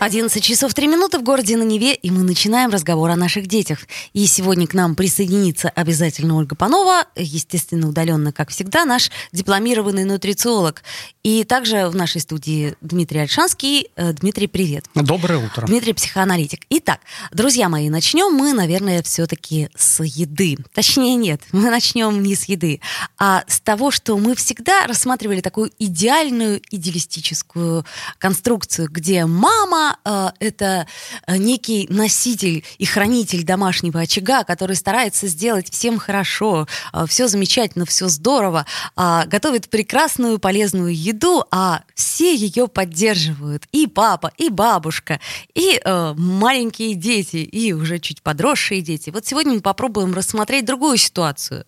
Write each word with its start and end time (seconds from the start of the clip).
11 0.00 0.40
часов 0.44 0.74
3 0.74 0.86
минуты 0.86 1.18
в 1.18 1.24
городе 1.24 1.56
на 1.56 1.64
Неве, 1.64 1.92
и 1.92 2.12
мы 2.12 2.22
начинаем 2.22 2.70
разговор 2.70 3.10
о 3.10 3.16
наших 3.16 3.48
детях. 3.48 3.80
И 4.12 4.26
сегодня 4.26 4.68
к 4.68 4.74
нам 4.74 4.94
присоединится 4.94 5.70
обязательно 5.70 6.36
Ольга 6.36 6.54
Панова, 6.54 7.06
естественно, 7.16 7.88
удаленно, 7.88 8.32
как 8.32 8.50
всегда, 8.50 8.84
наш 8.84 9.10
дипломированный 9.32 10.04
нутрициолог. 10.04 10.84
И 11.24 11.42
также 11.42 11.88
в 11.88 11.96
нашей 11.96 12.20
студии 12.20 12.76
Дмитрий 12.80 13.18
Альшанский. 13.18 13.90
Э, 13.96 14.12
Дмитрий, 14.12 14.46
привет. 14.46 14.84
Доброе 14.94 15.44
утро. 15.44 15.66
Дмитрий, 15.66 15.94
психоаналитик. 15.94 16.60
Итак, 16.70 17.00
друзья 17.32 17.68
мои, 17.68 17.90
начнем 17.90 18.32
мы, 18.32 18.52
наверное, 18.52 19.02
все-таки 19.02 19.68
с 19.74 20.04
еды. 20.04 20.58
Точнее, 20.74 21.16
нет, 21.16 21.42
мы 21.52 21.70
начнем 21.70 22.22
не 22.22 22.36
с 22.36 22.44
еды, 22.44 22.80
а 23.18 23.42
с 23.48 23.60
того, 23.60 23.90
что 23.90 24.16
мы 24.16 24.36
всегда 24.36 24.86
рассматривали 24.86 25.40
такую 25.40 25.72
идеальную, 25.80 26.62
идеалистическую 26.70 27.84
конструкцию, 28.18 28.88
где 28.88 29.26
мама 29.26 29.87
э, 30.04 30.28
это 30.40 30.86
э, 31.26 31.36
некий 31.36 31.86
носитель 31.90 32.64
и 32.78 32.84
хранитель 32.84 33.44
домашнего 33.44 34.00
очага, 34.00 34.44
который 34.44 34.76
старается 34.76 35.26
сделать 35.28 35.70
всем 35.72 35.98
хорошо, 35.98 36.66
э, 36.92 37.06
все 37.06 37.28
замечательно, 37.28 37.84
все 37.86 38.08
здорово, 38.08 38.66
э, 38.96 39.22
готовит 39.26 39.68
прекрасную 39.68 40.38
полезную 40.38 40.94
еду, 40.94 41.44
а 41.50 41.82
все 41.94 42.34
ее 42.34 42.68
поддерживают. 42.68 43.64
И 43.72 43.86
папа, 43.86 44.32
и 44.36 44.48
бабушка, 44.48 45.20
и 45.54 45.80
э, 45.82 46.14
маленькие 46.16 46.94
дети, 46.94 47.36
и 47.36 47.72
уже 47.72 47.98
чуть 47.98 48.22
подросшие 48.22 48.80
дети. 48.80 49.10
Вот 49.10 49.26
сегодня 49.26 49.54
мы 49.54 49.60
попробуем 49.60 50.14
рассмотреть 50.14 50.64
другую 50.64 50.96
ситуацию. 50.96 51.64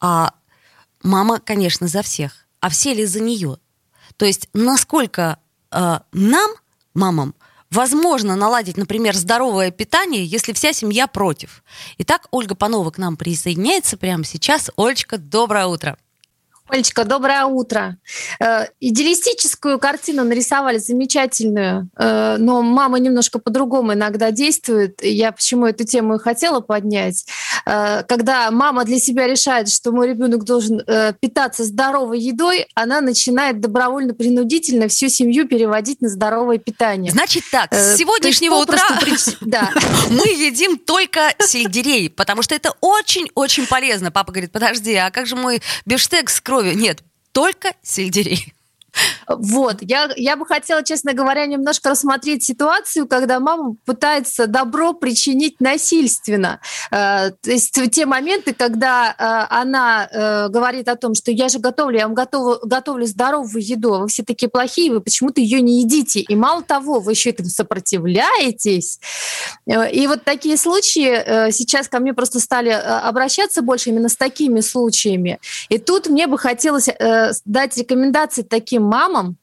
А 0.00 0.32
мама, 1.02 1.40
конечно, 1.40 1.88
за 1.88 2.02
всех, 2.02 2.32
а 2.60 2.68
все 2.68 2.94
ли 2.94 3.06
за 3.06 3.20
нее? 3.20 3.58
То 4.16 4.26
есть 4.26 4.48
насколько 4.52 5.38
э, 5.70 5.98
нам, 6.12 6.50
мамам, 6.94 7.34
возможно 7.72 8.36
наладить, 8.36 8.76
например, 8.76 9.16
здоровое 9.16 9.70
питание, 9.70 10.24
если 10.24 10.52
вся 10.52 10.72
семья 10.72 11.06
против. 11.06 11.64
Итак, 11.98 12.28
Ольга 12.30 12.54
Панова 12.54 12.90
к 12.90 12.98
нам 12.98 13.16
присоединяется 13.16 13.96
прямо 13.96 14.24
сейчас. 14.24 14.70
Олечка, 14.76 15.18
доброе 15.18 15.66
утро. 15.66 15.96
Олечка, 16.68 17.04
доброе 17.04 17.44
утро. 17.44 17.98
Э, 18.40 18.66
идеалистическую 18.80 19.78
картину 19.78 20.24
нарисовали 20.24 20.78
замечательную, 20.78 21.90
э, 21.98 22.36
но 22.38 22.62
мама 22.62 22.98
немножко 22.98 23.38
по-другому 23.38 23.94
иногда 23.94 24.30
действует. 24.30 25.02
Я 25.02 25.32
почему 25.32 25.66
эту 25.66 25.84
тему 25.84 26.14
и 26.14 26.18
хотела 26.18 26.60
поднять. 26.60 27.26
Э, 27.66 28.04
когда 28.04 28.50
мама 28.50 28.84
для 28.84 28.98
себя 28.98 29.26
решает, 29.26 29.68
что 29.68 29.90
мой 29.92 30.08
ребенок 30.08 30.44
должен 30.44 30.82
питаться 31.20 31.64
здоровой 31.64 32.20
едой, 32.20 32.66
она 32.74 33.00
начинает 33.00 33.60
добровольно-принудительно 33.60 34.88
всю 34.88 35.08
семью 35.08 35.48
переводить 35.48 36.00
на 36.00 36.08
здоровое 36.08 36.58
питание. 36.58 37.12
Значит 37.12 37.44
так, 37.50 37.72
с 37.74 37.96
сегодняшнего 37.96 38.54
утра 38.54 38.82
мы 40.10 40.26
едим 40.28 40.78
только 40.78 41.34
сельдерей, 41.40 42.08
потому 42.08 42.42
что 42.42 42.54
это 42.54 42.72
очень-очень 42.80 43.66
полезно. 43.66 44.10
Папа 44.10 44.32
говорит, 44.32 44.52
подожди, 44.52 44.94
а 44.94 45.10
как 45.10 45.26
же 45.26 45.36
мой 45.36 45.60
бифштекс 45.86 46.36
с? 46.36 46.40
Крови. 46.52 46.74
Нет, 46.74 47.02
только 47.32 47.74
сельдерей. 47.82 48.52
Вот, 49.28 49.78
я, 49.80 50.10
я 50.16 50.36
бы 50.36 50.46
хотела, 50.46 50.82
честно 50.82 51.12
говоря, 51.12 51.46
немножко 51.46 51.90
рассмотреть 51.90 52.44
ситуацию, 52.44 53.06
когда 53.06 53.40
мама 53.40 53.76
пытается 53.84 54.46
добро 54.46 54.92
причинить 54.92 55.60
насильственно. 55.60 56.60
Э, 56.90 57.30
то 57.40 57.50
есть 57.50 57.72
те 57.90 58.06
моменты, 58.06 58.52
когда 58.52 59.10
э, 59.10 59.54
она 59.54 60.08
э, 60.10 60.48
говорит 60.48 60.88
о 60.88 60.96
том, 60.96 61.14
что 61.14 61.30
я 61.30 61.48
же 61.48 61.58
готовлю, 61.58 61.98
я 61.98 62.06
вам 62.06 62.14
готову, 62.14 62.58
готовлю 62.62 63.06
здоровую 63.06 63.64
еду, 63.64 63.94
а 63.94 63.98
вы 64.00 64.08
все 64.08 64.22
такие 64.22 64.48
плохие, 64.48 64.92
вы 64.92 65.00
почему-то 65.00 65.40
ее 65.40 65.60
не 65.60 65.80
едите. 65.82 66.20
И 66.20 66.34
мало 66.34 66.62
того, 66.62 67.00
вы 67.00 67.12
еще 67.12 67.30
этому 67.30 67.48
сопротивляетесь. 67.48 69.00
И 69.66 70.06
вот 70.06 70.24
такие 70.24 70.56
случаи 70.56 71.50
сейчас 71.50 71.88
ко 71.88 71.98
мне 71.98 72.12
просто 72.12 72.40
стали 72.40 72.70
обращаться 72.70 73.62
больше 73.62 73.90
именно 73.90 74.08
с 74.08 74.16
такими 74.16 74.60
случаями. 74.60 75.38
И 75.68 75.78
тут 75.78 76.08
мне 76.08 76.26
бы 76.26 76.38
хотелось 76.38 76.88
дать 77.44 77.76
рекомендации 77.76 78.42
таким 78.42 78.81
таким 78.82 78.84
мамам, 78.84 79.36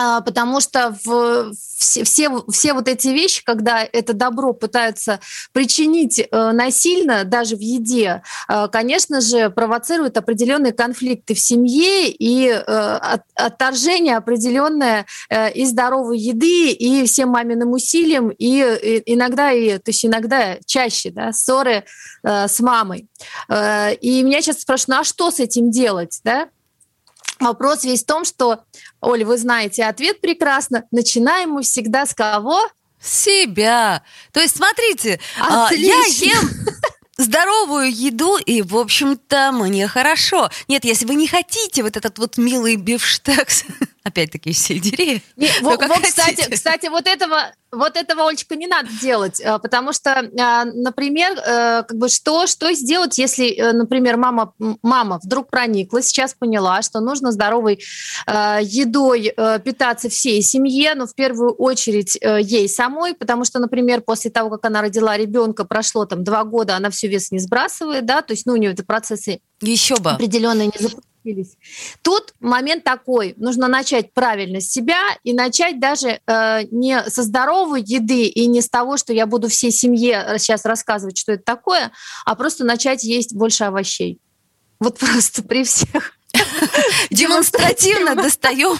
а, 0.00 0.20
потому 0.20 0.60
что 0.60 0.96
в, 1.04 1.52
все, 1.52 2.04
все, 2.04 2.44
все 2.48 2.72
вот 2.72 2.86
эти 2.86 3.08
вещи, 3.08 3.42
когда 3.44 3.82
это 3.82 4.12
добро 4.12 4.52
пытаются 4.52 5.18
причинить 5.52 6.20
э, 6.20 6.52
насильно, 6.52 7.24
даже 7.24 7.56
в 7.56 7.60
еде, 7.60 8.22
э, 8.48 8.68
конечно 8.70 9.20
же, 9.20 9.50
провоцируют 9.50 10.16
определенные 10.16 10.72
конфликты 10.72 11.34
в 11.34 11.40
семье 11.40 12.10
и 12.10 12.46
э, 12.46 12.60
от, 12.62 13.22
отторжение 13.34 14.16
определенное 14.16 15.04
и 15.54 15.64
здоровой 15.64 16.18
еды, 16.20 16.70
и 16.70 17.04
всем 17.04 17.30
маминым 17.30 17.72
усилиям, 17.72 18.28
и, 18.30 18.60
иногда, 19.06 19.50
и, 19.50 19.78
то 19.78 19.90
есть 19.90 20.04
иногда 20.04 20.58
чаще, 20.64 21.10
да, 21.10 21.32
ссоры 21.32 21.84
с 22.22 22.60
мамой. 22.60 23.08
И 24.00 24.22
меня 24.22 24.42
сейчас 24.42 24.60
спрашивают, 24.60 24.88
ну 24.88 25.00
а 25.00 25.04
что 25.04 25.30
с 25.30 25.40
этим 25.40 25.70
делать, 25.70 26.20
да? 26.22 26.48
Вопрос 27.40 27.84
весь 27.84 28.02
в 28.02 28.06
том, 28.06 28.24
что, 28.24 28.64
Оля, 29.00 29.24
вы 29.24 29.38
знаете 29.38 29.84
ответ 29.84 30.20
прекрасно. 30.20 30.84
Начинаем 30.90 31.50
мы 31.50 31.62
всегда 31.62 32.06
с 32.06 32.14
кого? 32.14 32.60
Себя. 33.00 34.02
То 34.32 34.40
есть, 34.40 34.56
смотрите, 34.56 35.20
Отлично. 35.38 36.24
я 36.24 36.32
ем 36.32 36.50
здоровую 37.18 37.92
еду, 37.92 38.38
и, 38.38 38.62
в 38.62 38.76
общем-то, 38.76 39.52
мне 39.52 39.86
хорошо. 39.88 40.50
Нет, 40.68 40.84
если 40.84 41.04
вы 41.04 41.16
не 41.16 41.26
хотите 41.26 41.82
вот 41.82 41.96
этот 41.96 42.18
вот 42.18 42.38
милый 42.38 42.76
бифштекс, 42.76 43.64
опять-таки, 44.08 44.52
сельдерей, 44.52 45.22
не, 45.36 45.48
вот, 45.62 45.80
вот, 45.80 46.00
кстати, 46.00 46.50
кстати, 46.50 46.88
вот 46.88 47.06
этого 47.06 47.52
вот 47.70 47.96
этого, 47.96 48.28
Олечка, 48.28 48.56
не 48.56 48.66
надо 48.66 48.88
делать, 49.00 49.40
э, 49.40 49.58
потому 49.58 49.92
что, 49.92 50.10
э, 50.10 50.64
например, 50.64 51.32
э, 51.32 51.82
как 51.82 51.96
бы 51.96 52.08
что, 52.08 52.46
что 52.46 52.72
сделать, 52.72 53.18
если, 53.18 53.72
например, 53.72 54.16
мама, 54.16 54.54
мама 54.82 55.20
вдруг 55.22 55.50
проникла, 55.50 56.02
сейчас 56.02 56.34
поняла, 56.34 56.82
что 56.82 57.00
нужно 57.00 57.32
здоровой 57.32 57.80
едой 58.26 59.34
питаться 59.64 60.08
всей 60.08 60.42
семье, 60.42 60.94
но 60.94 61.06
в 61.06 61.14
первую 61.14 61.52
очередь 61.52 62.18
ей 62.20 62.68
самой, 62.68 63.14
потому 63.14 63.44
что, 63.44 63.58
например, 63.58 64.00
после 64.00 64.30
того, 64.30 64.50
как 64.50 64.64
она 64.64 64.80
родила 64.82 65.16
ребенка, 65.16 65.64
прошло 65.64 66.04
там 66.04 66.24
два 66.24 66.44
года, 66.44 66.76
она 66.76 66.90
все 66.90 67.08
вес 67.08 67.30
не 67.30 67.38
сбрасывает, 67.38 68.06
да, 68.06 68.22
то 68.22 68.32
есть, 68.32 68.46
ну, 68.46 68.54
у 68.54 68.56
нее 68.56 68.72
это 68.72 68.84
процессы 68.84 69.40
еще 69.60 69.96
бы. 69.96 70.10
определенные 70.10 70.66
не 70.66 70.78
запустились 70.78 71.07
научились. 71.28 71.56
Тут 72.02 72.34
момент 72.40 72.84
такой, 72.84 73.34
нужно 73.36 73.68
начать 73.68 74.12
правильно 74.12 74.60
с 74.60 74.70
себя 74.70 75.00
и 75.22 75.32
начать 75.32 75.80
даже 75.80 76.20
э, 76.26 76.62
не 76.70 77.02
со 77.08 77.22
здоровой 77.22 77.82
еды 77.82 78.26
и 78.26 78.46
не 78.46 78.60
с 78.60 78.68
того, 78.68 78.96
что 78.96 79.12
я 79.12 79.26
буду 79.26 79.48
всей 79.48 79.70
семье 79.70 80.34
сейчас 80.38 80.64
рассказывать, 80.64 81.18
что 81.18 81.32
это 81.32 81.42
такое, 81.44 81.92
а 82.24 82.34
просто 82.34 82.64
начать 82.64 83.04
есть 83.04 83.34
больше 83.34 83.64
овощей. 83.64 84.20
Вот 84.80 84.98
просто 84.98 85.42
при 85.42 85.64
всех. 85.64 86.12
Демонстративно 87.10 88.14
достаем 88.14 88.76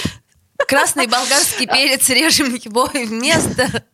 красный 0.68 1.06
болгарский 1.06 1.66
перец, 1.66 2.08
режем 2.08 2.54
его 2.54 2.90
вместо 2.92 3.84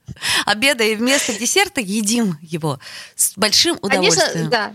обеда 0.44 0.84
и 0.84 0.94
вместо 0.94 1.32
десерта 1.32 1.80
едим 1.80 2.36
его 2.40 2.78
с 3.14 3.32
большим 3.36 3.78
удовольствием. 3.82 4.50
Конечно, 4.50 4.50
да. 4.50 4.72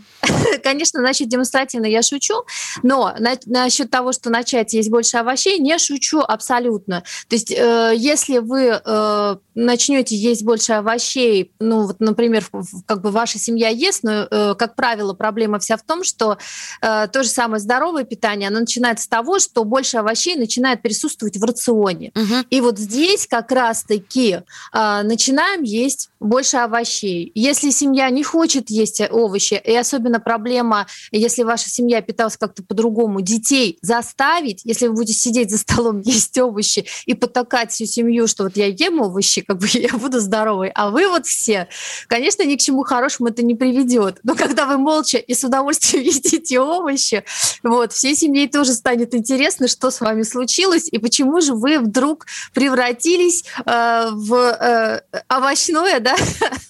Конечно, 0.64 1.00
значит, 1.00 1.30
демонстративно 1.30 1.86
я 1.86 2.02
шучу, 2.02 2.44
но 2.84 3.14
на, 3.19 3.38
насчет 3.46 3.90
того, 3.90 4.12
что 4.12 4.30
начать 4.30 4.74
есть 4.74 4.90
больше 4.90 5.18
овощей, 5.18 5.59
не 5.59 5.78
шучу 5.78 6.19
абсолютно. 6.19 7.04
То 7.28 7.36
есть, 7.36 7.51
э, 7.51 7.94
если 7.95 8.38
вы 8.38 8.81
э, 8.83 9.36
начнете 9.56 10.16
есть 10.16 10.44
больше 10.44 10.74
овощей, 10.74 11.51
ну, 11.60 11.88
вот, 11.88 12.00
например, 12.00 12.45
как 12.86 13.01
бы 13.01 13.12
ваша 13.12 13.39
семья 13.39 13.69
ест, 13.69 14.04
но, 14.04 14.28
э, 14.30 14.56
как 14.57 14.75
правило, 14.75 15.13
проблема 15.13 15.60
вся 15.60 15.78
в 15.78 15.81
том, 15.81 16.04
что 16.04 16.38
э, 16.81 17.07
то 17.12 17.24
же 17.24 17.30
самое 17.30 17.60
здоровое 17.60 18.04
питание, 18.04 18.50
оно 18.50 18.60
начинается 18.60 19.06
с 19.06 19.07
того, 19.07 19.39
что 19.39 19.63
больше 19.63 19.98
овощей 19.98 20.36
начинает 20.36 20.81
присутствовать 20.81 21.38
в 21.38 21.44
рационе. 21.44 22.12
Угу. 22.16 22.45
И 22.50 22.62
вот 22.62 22.78
здесь 22.78 23.28
как 23.28 23.51
раз-таки 23.51 24.42
э, 24.74 25.01
начинаем 25.21 25.62
есть 25.62 26.09
больше 26.19 26.57
овощей. 26.57 27.31
Если 27.35 27.69
семья 27.69 28.09
не 28.09 28.23
хочет 28.23 28.71
есть 28.71 29.01
овощи, 29.12 29.62
и 29.63 29.75
особенно 29.75 30.19
проблема, 30.19 30.88
если 31.12 31.44
ваша 31.44 31.69
семья 31.69 32.01
питалась 32.01 32.38
как-то 32.38 32.63
по-другому, 32.63 33.21
детей 33.21 33.77
заставить, 33.83 34.62
если 34.63 34.88
вы 34.88 34.95
будете 34.95 35.19
сидеть 35.19 35.51
за 35.51 35.59
столом, 35.59 36.01
есть 36.06 36.35
овощи 36.39 36.85
и 37.06 37.13
потакать 37.13 37.71
всю 37.71 37.85
семью, 37.85 38.27
что 38.27 38.45
вот 38.45 38.57
я 38.57 38.65
ем 38.65 39.00
овощи, 39.00 39.41
как 39.41 39.59
бы 39.59 39.68
я 39.73 39.89
буду 39.94 40.19
здоровой, 40.19 40.71
а 40.73 40.89
вы 40.89 41.07
вот 41.07 41.27
все, 41.27 41.68
конечно, 42.07 42.44
ни 42.44 42.56
к 42.56 42.59
чему 42.59 42.83
хорошему 42.83 43.29
это 43.29 43.44
не 43.44 43.53
приведет. 43.53 44.19
Но 44.23 44.33
когда 44.33 44.65
вы 44.65 44.77
молча 44.77 45.19
и 45.19 45.35
с 45.35 45.44
удовольствием 45.44 46.03
едите 46.06 46.59
овощи, 46.59 47.23
вот, 47.62 47.94
всей 47.94 48.15
семье 48.15 48.47
тоже 48.47 48.73
станет 48.73 49.13
интересно, 49.13 49.68
что 49.68 49.91
с 49.91 50.01
вами 50.01 50.23
случилось 50.23 50.88
и 50.91 50.97
почему 50.97 51.41
же 51.41 51.53
вы 51.53 51.77
вдруг 51.77 52.25
превратились 52.56 53.44
э, 53.68 54.09
в 54.12 54.33
э, 54.33 55.01
овощное, 55.30 56.00
да, 56.00 56.16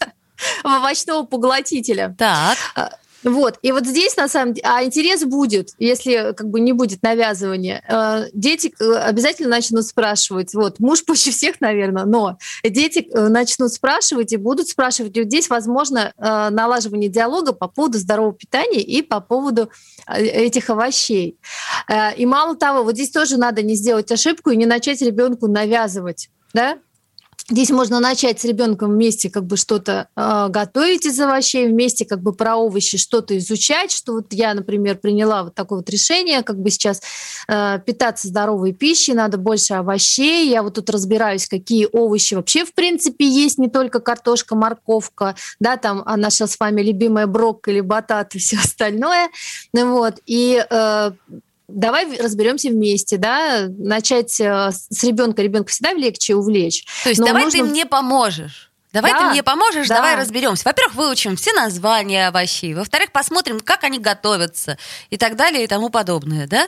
в 0.64 0.66
овощного 0.66 1.24
поглотителя. 1.24 2.16
Так. 2.18 2.58
А, 2.76 2.92
вот. 3.24 3.60
И 3.62 3.72
вот 3.72 3.86
здесь, 3.86 4.16
на 4.18 4.28
самом 4.28 4.54
деле, 4.54 4.68
а 4.68 4.84
интерес 4.84 5.24
будет, 5.24 5.70
если 5.78 6.34
как 6.36 6.50
бы 6.50 6.60
не 6.60 6.74
будет 6.74 7.04
навязывания. 7.04 7.84
Э, 7.88 8.30
дети 8.34 8.74
э, 8.80 8.94
обязательно 8.96 9.50
начнут 9.50 9.86
спрашивать. 9.86 10.54
Вот, 10.54 10.80
муж 10.80 11.06
пуще 11.06 11.32
всех, 11.32 11.62
наверное, 11.62 12.06
но 12.06 12.38
дети 12.64 13.08
э, 13.10 13.28
начнут 13.28 13.72
спрашивать 13.72 14.34
и 14.34 14.38
будут 14.38 14.70
спрашивать. 14.70 15.16
И 15.16 15.22
вот 15.22 15.28
здесь, 15.28 15.50
возможно, 15.50 16.14
налаживание 16.18 17.10
диалога 17.10 17.54
по 17.54 17.68
поводу 17.68 17.98
здорового 17.98 18.34
питания 18.34 18.82
и 18.82 19.02
по 19.02 19.20
поводу 19.20 19.70
этих 20.08 20.70
овощей. 20.70 21.38
И 22.18 22.26
мало 22.26 22.56
того, 22.56 22.84
вот 22.84 22.96
здесь 22.96 23.12
тоже 23.12 23.38
надо 23.38 23.62
не 23.62 23.76
сделать 23.76 24.12
ошибку 24.12 24.50
и 24.50 24.58
не 24.58 24.66
начать 24.66 25.02
ребенку 25.02 25.48
навязывать 25.48 26.30
да, 26.54 26.78
Здесь 27.50 27.70
можно 27.70 28.00
начать 28.00 28.40
с 28.40 28.46
ребенком 28.46 28.92
вместе 28.92 29.30
как 29.30 29.46
бы 29.46 29.58
что-то 29.58 30.08
э, 30.16 30.48
готовить 30.50 31.06
из 31.06 31.20
овощей, 31.20 31.68
вместе 31.68 32.06
как 32.06 32.22
бы 32.22 32.34
про 32.34 32.56
овощи 32.56 32.98
что-то 32.98 33.38
изучать, 33.38 33.92
что 33.92 34.14
вот 34.14 34.32
я, 34.32 34.54
например, 34.54 34.98
приняла 34.98 35.44
вот 35.44 35.56
такое 35.56 35.80
вот 35.80 35.90
решение, 35.90 36.44
как 36.44 36.60
бы 36.60 36.70
сейчас 36.70 37.02
э, 37.48 37.80
питаться 37.86 38.28
здоровой 38.28 38.74
пищей, 38.74 39.14
надо 39.14 39.38
больше 39.38 39.74
овощей, 39.74 40.50
я 40.50 40.64
вот 40.64 40.76
тут 40.76 40.90
разбираюсь, 40.90 41.48
какие 41.48 41.88
овощи 41.92 42.36
вообще 42.36 42.64
в 42.64 42.74
принципе 42.74 43.28
есть, 43.28 43.58
не 43.58 43.70
только 43.70 44.00
картошка, 44.00 44.56
морковка, 44.56 45.36
да, 45.60 45.78
там 45.78 46.04
а 46.06 46.18
наша 46.18 46.48
с 46.48 46.60
вами 46.60 46.82
любимая 46.82 47.28
брокколи, 47.28 47.82
батат 47.82 48.36
и 48.36 48.40
все 48.40 48.58
остальное, 48.58 49.30
вот, 49.74 50.20
и 50.26 50.64
э, 50.70 51.12
давай 51.74 52.18
разберемся 52.18 52.70
вместе, 52.70 53.18
да, 53.18 53.68
начать 53.70 54.40
э, 54.40 54.72
с 54.72 55.04
ребенка, 55.04 55.42
ребенка 55.42 55.72
всегда 55.72 55.94
легче 55.94 56.36
увлечь. 56.36 56.86
То 57.04 57.10
есть 57.10 57.22
давай 57.22 57.46
нужно... 57.46 57.60
ты 57.60 57.66
мне 57.66 57.86
поможешь. 57.86 58.72
Давай 58.94 59.14
да, 59.14 59.20
ты 59.20 59.26
мне 59.28 59.42
поможешь, 59.42 59.88
да. 59.88 59.96
давай 59.96 60.16
разберемся. 60.16 60.64
Во-первых, 60.66 60.96
выучим 60.96 61.38
все 61.38 61.54
названия 61.54 62.28
овощей. 62.28 62.74
Во-вторых, 62.74 63.12
посмотрим, 63.14 63.62
как 63.62 63.86
они 63.86 64.00
готовятся 64.00 64.78
и 65.10 65.18
так 65.18 65.38
далее 65.38 65.64
и 65.64 65.68
тому 65.68 65.90
подобное, 65.90 66.46
да? 66.46 66.68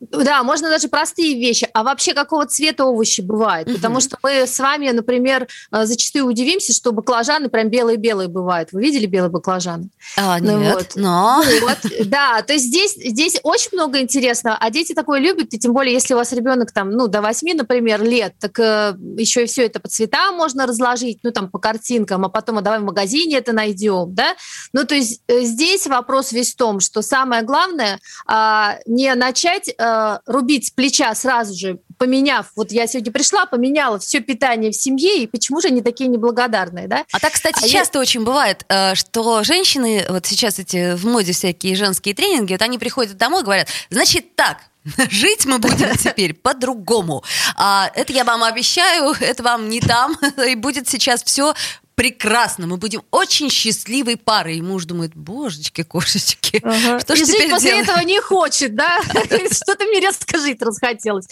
Да, 0.00 0.42
можно 0.42 0.68
даже 0.68 0.88
простые 0.88 1.34
вещи. 1.34 1.68
А 1.72 1.82
вообще 1.82 2.12
какого 2.12 2.46
цвета 2.46 2.84
овощи 2.84 3.22
бывают? 3.22 3.68
Угу. 3.68 3.76
Потому 3.76 4.00
что 4.00 4.18
мы 4.22 4.46
с 4.46 4.58
вами, 4.58 4.90
например, 4.90 5.48
э, 5.72 5.86
зачастую 5.86 6.26
удивимся, 6.26 6.74
что 6.74 6.92
баклажаны 6.92 7.48
прям 7.48 7.70
белые-белые 7.70 8.28
бывают. 8.28 8.72
Вы 8.72 8.82
видели 8.82 9.06
белые 9.06 9.30
баклажаны? 9.30 9.88
А, 10.18 10.38
ну 10.38 10.58
нет, 10.58 10.74
вот. 10.74 10.92
но... 10.96 11.42
Вот, 11.62 11.78
да, 12.06 12.42
то 12.42 12.52
есть 12.52 12.66
здесь, 12.66 12.94
здесь 12.94 13.40
очень 13.42 13.70
много 13.72 14.00
интересного. 14.00 14.56
А 14.60 14.70
дети 14.70 14.92
такое 14.92 15.20
любят, 15.20 15.54
и 15.54 15.58
тем 15.58 15.72
более, 15.72 15.94
если 15.94 16.14
у 16.14 16.18
вас 16.18 16.32
ребенок 16.32 16.72
там, 16.72 16.90
ну, 16.90 17.06
до 17.06 17.22
8, 17.22 17.56
например, 17.56 18.02
лет, 18.02 18.34
так 18.38 18.58
э, 18.58 18.94
еще 19.16 19.44
и 19.44 19.46
все 19.46 19.64
это 19.64 19.80
по 19.80 19.88
цветам 19.88 20.36
можно 20.36 20.66
разложить, 20.66 21.20
ну, 21.22 21.32
там, 21.32 21.50
по 21.50 21.58
картинкам, 21.58 22.24
а 22.24 22.28
потом, 22.28 22.58
а 22.58 22.60
давай 22.60 22.80
в 22.80 22.84
магазине 22.84 23.38
это 23.38 23.52
найдем, 23.52 24.14
да? 24.14 24.34
Ну, 24.74 24.84
то 24.84 24.94
есть 24.94 25.22
э, 25.26 25.40
здесь 25.40 25.86
вопрос 25.86 26.32
весь 26.32 26.52
в 26.52 26.56
том, 26.56 26.80
что 26.80 27.00
самое 27.00 27.42
главное 27.42 27.98
э, 28.30 28.68
не 28.86 29.14
начать 29.14 29.70
э, 29.86 30.18
рубить 30.26 30.66
с 30.66 30.70
плеча 30.70 31.14
сразу 31.14 31.54
же, 31.54 31.78
поменяв, 31.98 32.46
вот 32.56 32.72
я 32.72 32.86
сегодня 32.86 33.12
пришла, 33.12 33.46
поменяла 33.46 33.98
все 33.98 34.20
питание 34.20 34.70
в 34.70 34.76
семье, 34.76 35.22
и 35.22 35.26
почему 35.26 35.60
же 35.60 35.68
они 35.68 35.82
такие 35.82 36.08
неблагодарные, 36.08 36.88
да? 36.88 37.04
А 37.12 37.20
так, 37.20 37.32
кстати, 37.32 37.64
а 37.64 37.68
часто 37.68 37.98
я... 37.98 38.02
очень 38.02 38.24
бывает, 38.24 38.64
э, 38.68 38.94
что 38.94 39.42
женщины, 39.44 40.04
вот 40.08 40.26
сейчас 40.26 40.58
эти 40.58 40.94
в 40.94 41.06
моде 41.06 41.32
всякие 41.32 41.76
женские 41.76 42.14
тренинги, 42.14 42.52
вот 42.52 42.62
они 42.62 42.78
приходят 42.78 43.16
домой 43.16 43.42
и 43.42 43.44
говорят, 43.44 43.68
значит 43.90 44.34
так, 44.34 44.58
Жить 45.10 45.46
мы 45.46 45.58
будем 45.58 45.96
теперь 45.98 46.34
по-другому. 46.34 47.24
А, 47.56 47.90
это 47.94 48.12
я 48.12 48.24
вам 48.24 48.42
обещаю, 48.44 49.14
это 49.20 49.42
вам 49.42 49.68
не 49.68 49.80
там, 49.80 50.16
и 50.46 50.54
будет 50.54 50.88
сейчас 50.88 51.22
все 51.22 51.54
прекрасно, 51.96 52.66
мы 52.66 52.76
будем 52.76 53.02
очень 53.10 53.50
счастливой 53.50 54.16
парой. 54.16 54.58
И 54.58 54.62
муж 54.62 54.84
думает, 54.84 55.16
божечки, 55.16 55.82
кошечки, 55.82 56.60
ага. 56.62 57.00
что 57.00 57.16
же 57.16 57.24
теперь 57.24 57.50
после 57.50 57.70
делать? 57.70 57.88
этого 57.88 58.04
не 58.04 58.20
хочет, 58.20 58.74
да? 58.76 59.00
Что-то 59.50 59.84
мне 59.86 60.06
расскажи, 60.06 60.56
расхотелось. 60.60 61.26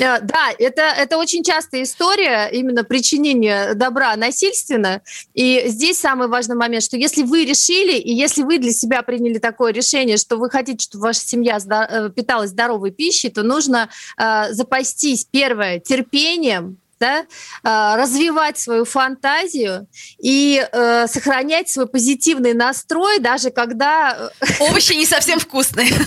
Э, 0.00 0.20
да, 0.22 0.50
это, 0.58 0.82
это 0.82 1.18
очень 1.18 1.44
частая 1.44 1.82
история 1.82 2.48
именно 2.50 2.82
причинения 2.82 3.74
добра 3.74 4.16
насильственно. 4.16 5.02
И 5.34 5.64
здесь 5.66 6.00
самый 6.00 6.28
важный 6.28 6.56
момент, 6.56 6.82
что 6.82 6.96
если 6.96 7.22
вы 7.22 7.44
решили, 7.44 7.98
и 7.98 8.12
если 8.12 8.42
вы 8.42 8.58
для 8.58 8.72
себя 8.72 9.02
приняли 9.02 9.38
такое 9.38 9.72
решение, 9.72 10.16
что 10.16 10.38
вы 10.38 10.48
хотите, 10.48 10.82
чтобы 10.82 11.04
ваша 11.04 11.20
семья 11.20 11.58
э, 11.58 12.10
питалась 12.10 12.50
здоровой 12.50 12.90
пищей, 12.90 13.28
то 13.28 13.42
нужно 13.42 13.90
э, 14.16 14.52
запастись, 14.52 15.26
первое, 15.30 15.78
терпением, 15.78 16.78
да, 16.98 17.26
а, 17.62 17.96
развивать 17.96 18.58
свою 18.58 18.84
фантазию 18.84 19.86
и 20.18 20.66
э, 20.70 21.06
сохранять 21.06 21.68
свой 21.68 21.86
позитивный 21.86 22.54
настрой, 22.54 23.18
даже 23.18 23.50
когда... 23.50 24.30
Э, 24.40 24.46
овощи 24.60 24.94
не 24.94 25.06
совсем 25.06 25.38
вкусные. 25.38 25.88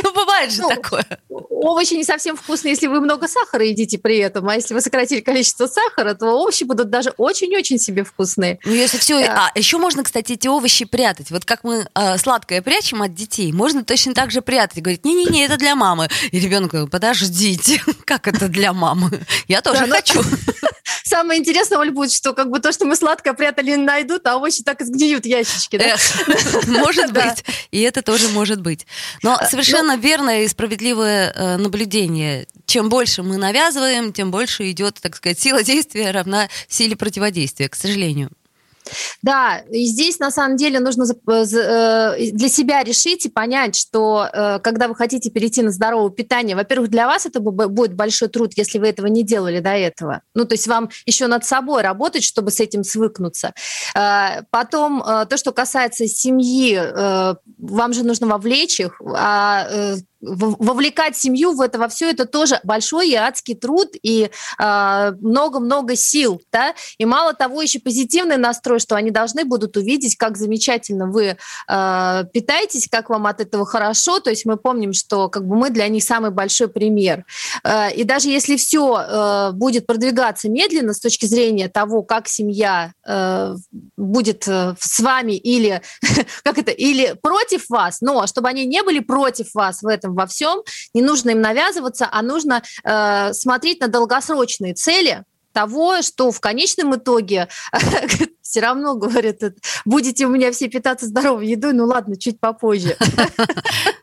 Ну, 0.00 0.12
бывает 0.12 0.52
же 0.52 0.62
ну, 0.62 0.68
такое. 0.68 1.04
Овощи 1.60 1.94
не 1.94 2.04
совсем 2.04 2.36
вкусные, 2.36 2.72
если 2.72 2.86
вы 2.86 3.00
много 3.00 3.26
сахара 3.26 3.64
едите 3.64 3.98
при 3.98 4.18
этом, 4.18 4.48
а 4.48 4.54
если 4.54 4.74
вы 4.74 4.80
сократили 4.80 5.20
количество 5.20 5.66
сахара, 5.66 6.14
то 6.14 6.26
овощи 6.26 6.62
будут 6.62 6.88
даже 6.88 7.10
очень-очень 7.16 7.78
себе 7.78 8.04
вкусные. 8.04 8.60
Ну, 8.64 8.72
если 8.72 8.96
все... 8.98 9.24
А, 9.24 9.50
еще 9.56 9.78
можно, 9.78 10.04
кстати, 10.04 10.34
эти 10.34 10.46
овощи 10.46 10.84
прятать. 10.84 11.32
Вот 11.32 11.44
как 11.44 11.64
мы 11.64 11.88
э, 11.92 12.18
сладкое 12.18 12.62
прячем 12.62 13.02
от 13.02 13.12
детей, 13.12 13.52
можно 13.52 13.84
точно 13.84 14.14
так 14.14 14.30
же 14.30 14.40
прятать. 14.40 14.80
Говорит, 14.80 15.04
не-не-не, 15.04 15.46
это 15.46 15.56
для 15.56 15.74
мамы. 15.74 16.08
И 16.30 16.38
ребенок 16.38 16.70
говорит, 16.70 16.92
подождите, 16.92 17.82
как 18.04 18.28
это 18.28 18.48
для 18.48 18.72
мамы? 18.72 19.10
Я 19.48 19.60
тоже 19.60 19.86
да, 19.86 19.96
хочу. 19.96 20.22
Самое 21.08 21.40
интересное, 21.40 21.78
Оль, 21.78 21.90
будет, 21.90 22.12
что 22.12 22.34
как 22.34 22.50
бы 22.50 22.60
то, 22.60 22.70
что 22.70 22.84
мы 22.84 22.94
сладкое 22.94 23.32
прятали, 23.32 23.74
найдут, 23.76 24.26
а 24.26 24.36
овощи 24.36 24.62
так 24.62 24.80
и 24.82 24.84
сгниют 24.84 25.24
ящички. 25.24 25.78
Да? 25.78 25.96
Может 26.66 27.12
быть. 27.12 27.44
И 27.70 27.80
это 27.80 28.02
тоже 28.02 28.28
может 28.28 28.60
быть. 28.60 28.86
Но 29.22 29.36
а, 29.38 29.46
совершенно 29.46 29.96
ну 29.96 30.02
верное 30.02 30.42
и 30.42 30.48
справедливое 30.48 31.32
э, 31.34 31.56
наблюдение. 31.56 32.46
Чем 32.66 32.88
больше 32.88 33.22
мы 33.22 33.38
навязываем, 33.38 34.12
тем 34.12 34.30
больше 34.30 34.70
идет, 34.70 34.98
так 35.00 35.16
сказать, 35.16 35.38
сила 35.38 35.62
действия 35.62 36.10
равна 36.10 36.48
силе 36.68 36.96
противодействия, 36.96 37.68
к 37.68 37.74
сожалению. 37.74 38.30
Да, 39.22 39.58
и 39.70 39.84
здесь 39.86 40.18
на 40.18 40.30
самом 40.30 40.56
деле 40.56 40.80
нужно 40.80 41.04
э, 41.04 42.30
для 42.32 42.48
себя 42.48 42.82
решить 42.82 43.26
и 43.26 43.28
понять, 43.28 43.76
что 43.76 44.28
э, 44.32 44.58
когда 44.60 44.88
вы 44.88 44.94
хотите 44.94 45.30
перейти 45.30 45.62
на 45.62 45.70
здоровое 45.70 46.10
питание, 46.10 46.56
во-первых, 46.56 46.90
для 46.90 47.06
вас 47.06 47.26
это 47.26 47.40
будет 47.40 47.94
большой 47.94 48.28
труд, 48.28 48.52
если 48.56 48.78
вы 48.78 48.88
этого 48.88 49.06
не 49.06 49.22
делали 49.22 49.60
до 49.60 49.70
этого. 49.70 50.22
Ну, 50.34 50.44
то 50.44 50.54
есть 50.54 50.66
вам 50.66 50.90
еще 51.06 51.26
над 51.26 51.44
собой 51.44 51.82
работать, 51.82 52.24
чтобы 52.24 52.50
с 52.50 52.60
этим 52.60 52.84
свыкнуться. 52.84 53.52
Э, 53.94 54.42
потом, 54.50 55.02
то, 55.02 55.36
что 55.36 55.52
касается 55.52 56.06
семьи, 56.06 56.78
вам 57.58 57.92
же 57.92 58.04
нужно 58.04 58.26
вовлечь 58.26 58.80
их, 58.80 59.00
а 59.16 59.96
вовлекать 60.20 61.16
семью 61.16 61.52
в 61.52 61.60
это 61.60 61.78
во 61.78 61.88
все 61.88 62.10
это 62.10 62.26
тоже 62.26 62.60
большой 62.64 63.10
и 63.10 63.14
адский 63.14 63.54
труд 63.54 63.90
и 64.02 64.30
а, 64.58 65.12
много-много 65.20 65.92
э, 65.92 65.96
сил, 65.96 66.42
да, 66.52 66.74
и 66.98 67.04
мало 67.04 67.34
того 67.34 67.62
еще 67.62 67.78
позитивный 67.78 68.36
настрой, 68.36 68.80
что 68.80 68.96
они 68.96 69.10
должны 69.10 69.44
будут 69.44 69.76
увидеть, 69.76 70.16
как 70.16 70.36
замечательно 70.36 71.06
вы 71.06 71.36
э, 71.68 72.24
питаетесь, 72.32 72.88
как 72.90 73.10
вам 73.10 73.26
от 73.26 73.40
этого 73.40 73.64
хорошо, 73.64 74.18
то 74.20 74.30
есть 74.30 74.44
мы 74.44 74.56
помним, 74.56 74.92
что 74.92 75.28
как 75.28 75.46
бы 75.46 75.56
мы 75.56 75.70
для 75.70 75.86
них 75.88 76.02
самый 76.02 76.30
большой 76.30 76.68
пример, 76.68 77.24
э, 77.62 77.94
и 77.94 78.04
даже 78.04 78.28
если 78.28 78.56
все 78.56 78.98
э, 78.98 79.52
будет 79.52 79.86
продвигаться 79.86 80.48
медленно 80.50 80.94
с 80.94 81.00
точки 81.00 81.26
зрения 81.26 81.68
того, 81.68 82.02
как 82.02 82.28
семья 82.28 82.92
э, 83.06 83.54
будет 83.96 84.48
э, 84.48 84.74
с 84.80 85.00
вами 85.00 85.32
или 85.32 85.80
как 86.42 86.58
это 86.58 86.72
или 86.72 87.14
против 87.20 87.68
вас, 87.68 88.00
но 88.00 88.26
чтобы 88.26 88.48
они 88.48 88.66
не 88.66 88.82
были 88.82 88.98
против 88.98 89.54
вас 89.54 89.82
в 89.82 89.86
этом 89.86 90.07
этом 90.08 90.14
во 90.14 90.26
всем, 90.26 90.62
не 90.94 91.02
нужно 91.02 91.30
им 91.30 91.40
навязываться, 91.40 92.08
а 92.10 92.22
нужно 92.22 92.62
э, 92.84 93.32
смотреть 93.32 93.80
на 93.80 93.88
долгосрочные 93.88 94.74
цели, 94.74 95.24
того, 95.52 96.02
что 96.02 96.30
в 96.30 96.40
конечном 96.40 96.94
итоге 96.94 97.48
все 98.42 98.60
равно, 98.60 98.94
говорят, 98.94 99.38
будете 99.84 100.26
у 100.26 100.30
меня 100.30 100.52
все 100.52 100.68
питаться 100.68 101.06
здоровой 101.06 101.48
едой, 101.48 101.72
ну 101.72 101.84
ладно, 101.84 102.16
чуть 102.16 102.38
попозже. 102.38 102.96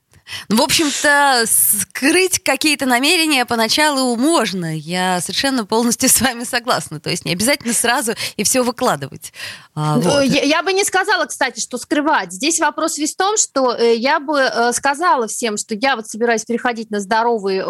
Ну, 0.50 0.58
в 0.58 0.62
общем-то, 0.62 1.46
скрыть 1.48 2.44
какие-то 2.44 2.86
намерения 2.86 3.46
поначалу 3.46 4.15
можно. 4.15 4.77
Я 4.77 5.22
совершенно 5.22 5.65
полностью 5.65 6.10
с 6.10 6.22
вами 6.22 6.44
согласна. 6.44 7.00
То 7.00 7.10
есть 7.10 7.25
не 7.25 7.34
обязательно 7.34 7.74
сразу 7.74 8.13
и 8.36 8.44
все 8.44 8.63
выкладывать. 8.63 9.34
А, 9.74 9.98
вот. 9.98 10.24
я, 10.24 10.42
я 10.44 10.63
бы 10.63 10.72
не 10.74 10.84
сказала, 10.84 11.25
кстати, 11.25 11.60
что 11.60 11.77
скрывать. 11.77 12.32
Здесь 12.32 12.60
вопрос 12.60 12.98
весь 12.98 13.13
в 13.13 13.18
том, 13.18 13.38
что 13.38 13.74
э, 13.74 13.96
я 13.96 14.20
бы 14.20 14.39
э, 14.39 14.72
сказала 14.74 15.27
всем, 15.27 15.58
что 15.58 15.75
я 15.75 15.96
вот 15.96 16.08
собираюсь 16.08 16.46
переходить 16.46 16.92
на 16.92 17.00
здоровый, 17.00 17.62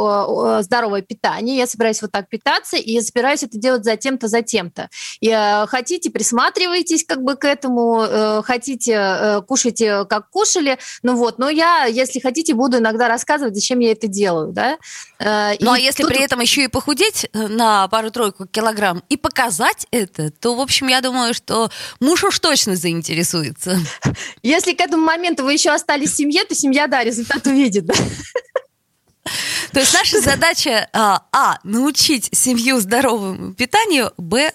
здоровое 0.63 1.01
питание, 1.01 1.57
я 1.57 1.67
собираюсь 1.67 2.01
вот 2.01 2.11
так 2.11 2.29
питаться, 2.29 2.77
и 2.77 2.99
собираюсь 3.01 3.43
это 3.43 3.57
делать 3.57 3.83
за 3.83 3.95
тем-то, 3.97 4.27
за 4.27 4.41
тем-то. 4.41 4.89
И 5.19 5.29
э, 5.29 5.65
хотите, 5.67 6.09
присматривайтесь 6.09 7.05
как 7.05 7.23
бы 7.23 7.35
к 7.35 7.45
этому, 7.45 8.43
хотите, 8.43 9.43
кушайте, 9.47 10.05
как 10.05 10.29
кушали, 10.29 10.77
ну 11.03 11.15
вот, 11.15 11.39
но 11.39 11.49
я, 11.49 11.85
если 11.85 12.19
хотите, 12.19 12.53
буду 12.55 12.77
иногда 12.77 13.07
рассказывать, 13.07 13.55
зачем 13.55 13.79
я 13.79 13.91
это 13.91 14.07
делаю, 14.07 14.51
да. 14.51 14.77
Ну 15.19 15.71
а 15.71 15.79
если 15.79 16.03
тут... 16.03 16.11
при 16.11 16.23
этом 16.23 16.39
еще 16.39 16.63
и 16.63 16.67
похудеть 16.67 17.29
на 17.33 17.87
пару-тройку 17.87 18.47
килограмм 18.47 19.03
и 19.09 19.17
показать 19.17 19.87
это, 19.91 20.31
то, 20.31 20.55
в 20.55 20.59
общем, 20.59 20.87
я 20.87 21.01
думаю, 21.01 21.33
что 21.33 21.69
муж 21.99 22.23
уж 22.23 22.39
точно 22.39 22.75
заинтересуется. 22.75 23.79
Если 24.43 24.73
к 24.73 24.81
этому 24.81 25.03
моменту 25.05 25.43
вы 25.43 25.53
еще 25.53 25.71
остались 25.71 26.11
в 26.11 26.17
семье, 26.17 26.43
то 26.43 26.55
семья, 26.55 26.87
да, 26.87 27.03
результат 27.03 27.45
увидит, 27.47 27.85
да. 27.85 27.93
То 29.71 29.79
есть 29.79 29.93
наша 29.93 30.21
задача 30.21 30.87
а, 30.93 31.23
а 31.31 31.57
научить 31.63 32.29
семью 32.31 32.79
здоровому 32.79 33.53
питанию, 33.53 34.13
б 34.17 34.51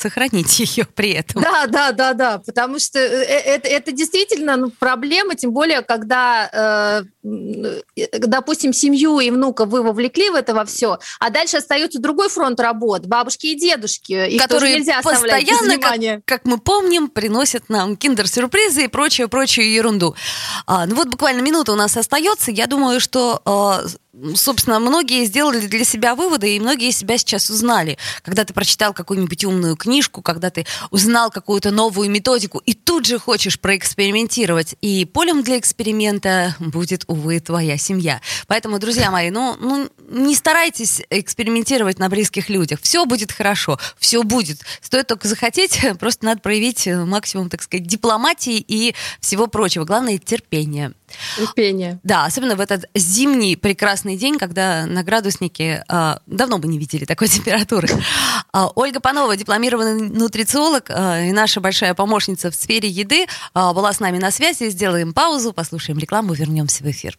сохранить 0.00 0.58
ее 0.60 0.86
при 0.86 1.12
этом. 1.12 1.42
Да, 1.42 1.66
да, 1.66 1.92
да, 1.92 2.12
да, 2.14 2.38
потому 2.38 2.78
что 2.78 2.98
э, 2.98 3.24
э, 3.24 3.54
это, 3.54 3.68
это 3.68 3.92
действительно 3.92 4.56
ну, 4.56 4.70
проблема, 4.70 5.34
тем 5.34 5.52
более, 5.52 5.82
когда, 5.82 7.04
э, 7.22 8.08
допустим, 8.18 8.72
семью 8.72 9.20
и 9.20 9.30
внука 9.30 9.64
вы 9.64 9.82
вовлекли 9.82 10.30
в 10.30 10.34
это 10.34 10.54
во 10.54 10.64
все, 10.64 10.98
а 11.18 11.30
дальше 11.30 11.58
остается 11.58 12.00
другой 12.00 12.28
фронт 12.28 12.58
работ, 12.60 13.06
бабушки 13.06 13.46
и 13.46 13.54
дедушки, 13.54 14.28
их 14.28 14.42
которые 14.42 14.78
нельзя 14.78 15.00
постоянно, 15.02 15.78
как, 15.78 16.24
как 16.24 16.44
мы 16.44 16.58
помним, 16.58 17.08
приносят 17.08 17.68
нам 17.68 17.96
киндер-сюрпризы 17.96 18.84
и 18.84 18.88
прочую-прочую 18.88 19.70
ерунду. 19.70 20.14
А, 20.66 20.86
ну 20.86 20.94
вот 20.94 21.08
буквально 21.08 21.40
минута 21.40 21.72
у 21.72 21.76
нас 21.76 21.96
остается, 21.96 22.50
я 22.50 22.66
думаю, 22.66 23.00
что 23.00 23.42
а, 23.44 23.82
собственно, 24.34 24.78
многие 24.80 25.24
сделали 25.24 25.66
для 25.66 25.84
себя 25.84 26.14
выводы, 26.14 26.56
и 26.56 26.60
многие 26.60 26.90
себя 26.90 27.18
сейчас 27.18 27.50
узнали. 27.50 27.98
Когда 28.22 28.44
ты 28.44 28.52
прочитал 28.52 28.92
какую-нибудь 28.92 29.44
умную 29.44 29.76
книжку, 29.90 30.22
когда 30.22 30.50
ты 30.50 30.66
узнал 30.90 31.30
какую-то 31.30 31.72
новую 31.72 32.08
методику, 32.10 32.62
и 32.64 32.74
тут 32.74 33.06
же 33.06 33.18
хочешь 33.18 33.58
проэкспериментировать. 33.58 34.76
И 34.80 35.04
полем 35.04 35.42
для 35.42 35.58
эксперимента 35.58 36.54
будет, 36.60 37.04
увы, 37.08 37.40
твоя 37.40 37.76
семья. 37.76 38.20
Поэтому, 38.46 38.78
друзья 38.78 39.10
мои, 39.10 39.30
ну, 39.30 39.56
ну 39.60 39.88
не 40.10 40.34
старайтесь 40.34 41.02
экспериментировать 41.08 41.98
на 41.98 42.08
близких 42.08 42.48
людях. 42.48 42.80
Все 42.82 43.06
будет 43.06 43.32
хорошо, 43.32 43.78
все 43.98 44.22
будет. 44.22 44.58
Стоит 44.82 45.06
только 45.06 45.28
захотеть, 45.28 45.80
просто 45.98 46.26
надо 46.26 46.40
проявить 46.40 46.86
максимум, 46.86 47.48
так 47.48 47.62
сказать, 47.62 47.86
дипломатии 47.86 48.62
и 48.66 48.94
всего 49.20 49.46
прочего. 49.46 49.84
Главное— 49.84 50.18
терпение. 50.18 50.92
Терпение. 51.36 51.98
Да, 52.02 52.24
особенно 52.24 52.56
в 52.56 52.60
этот 52.60 52.84
зимний 52.94 53.56
прекрасный 53.56 54.16
день, 54.16 54.38
когда 54.38 54.86
на 54.86 55.02
градуснике 55.02 55.84
а, 55.88 56.20
давно 56.26 56.58
бы 56.58 56.68
не 56.68 56.78
видели 56.78 57.04
такой 57.04 57.28
температуры. 57.28 57.88
А, 58.52 58.70
Ольга 58.74 59.00
Панова, 59.00 59.36
дипломированный 59.36 60.08
нутрициолог 60.08 60.90
а, 60.90 61.20
и 61.20 61.32
наша 61.32 61.60
большая 61.60 61.94
помощница 61.94 62.50
в 62.50 62.54
сфере 62.54 62.88
еды, 62.88 63.26
а, 63.54 63.72
была 63.72 63.92
с 63.92 64.00
нами 64.00 64.18
на 64.18 64.30
связи. 64.30 64.70
Сделаем 64.70 65.12
паузу, 65.12 65.52
послушаем 65.52 65.98
рекламу, 65.98 66.34
вернемся 66.34 66.82
в 66.82 66.90
эфир. 66.90 67.18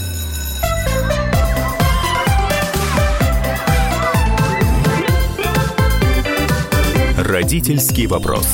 Родительский 7.31 8.07
вопрос. 8.07 8.45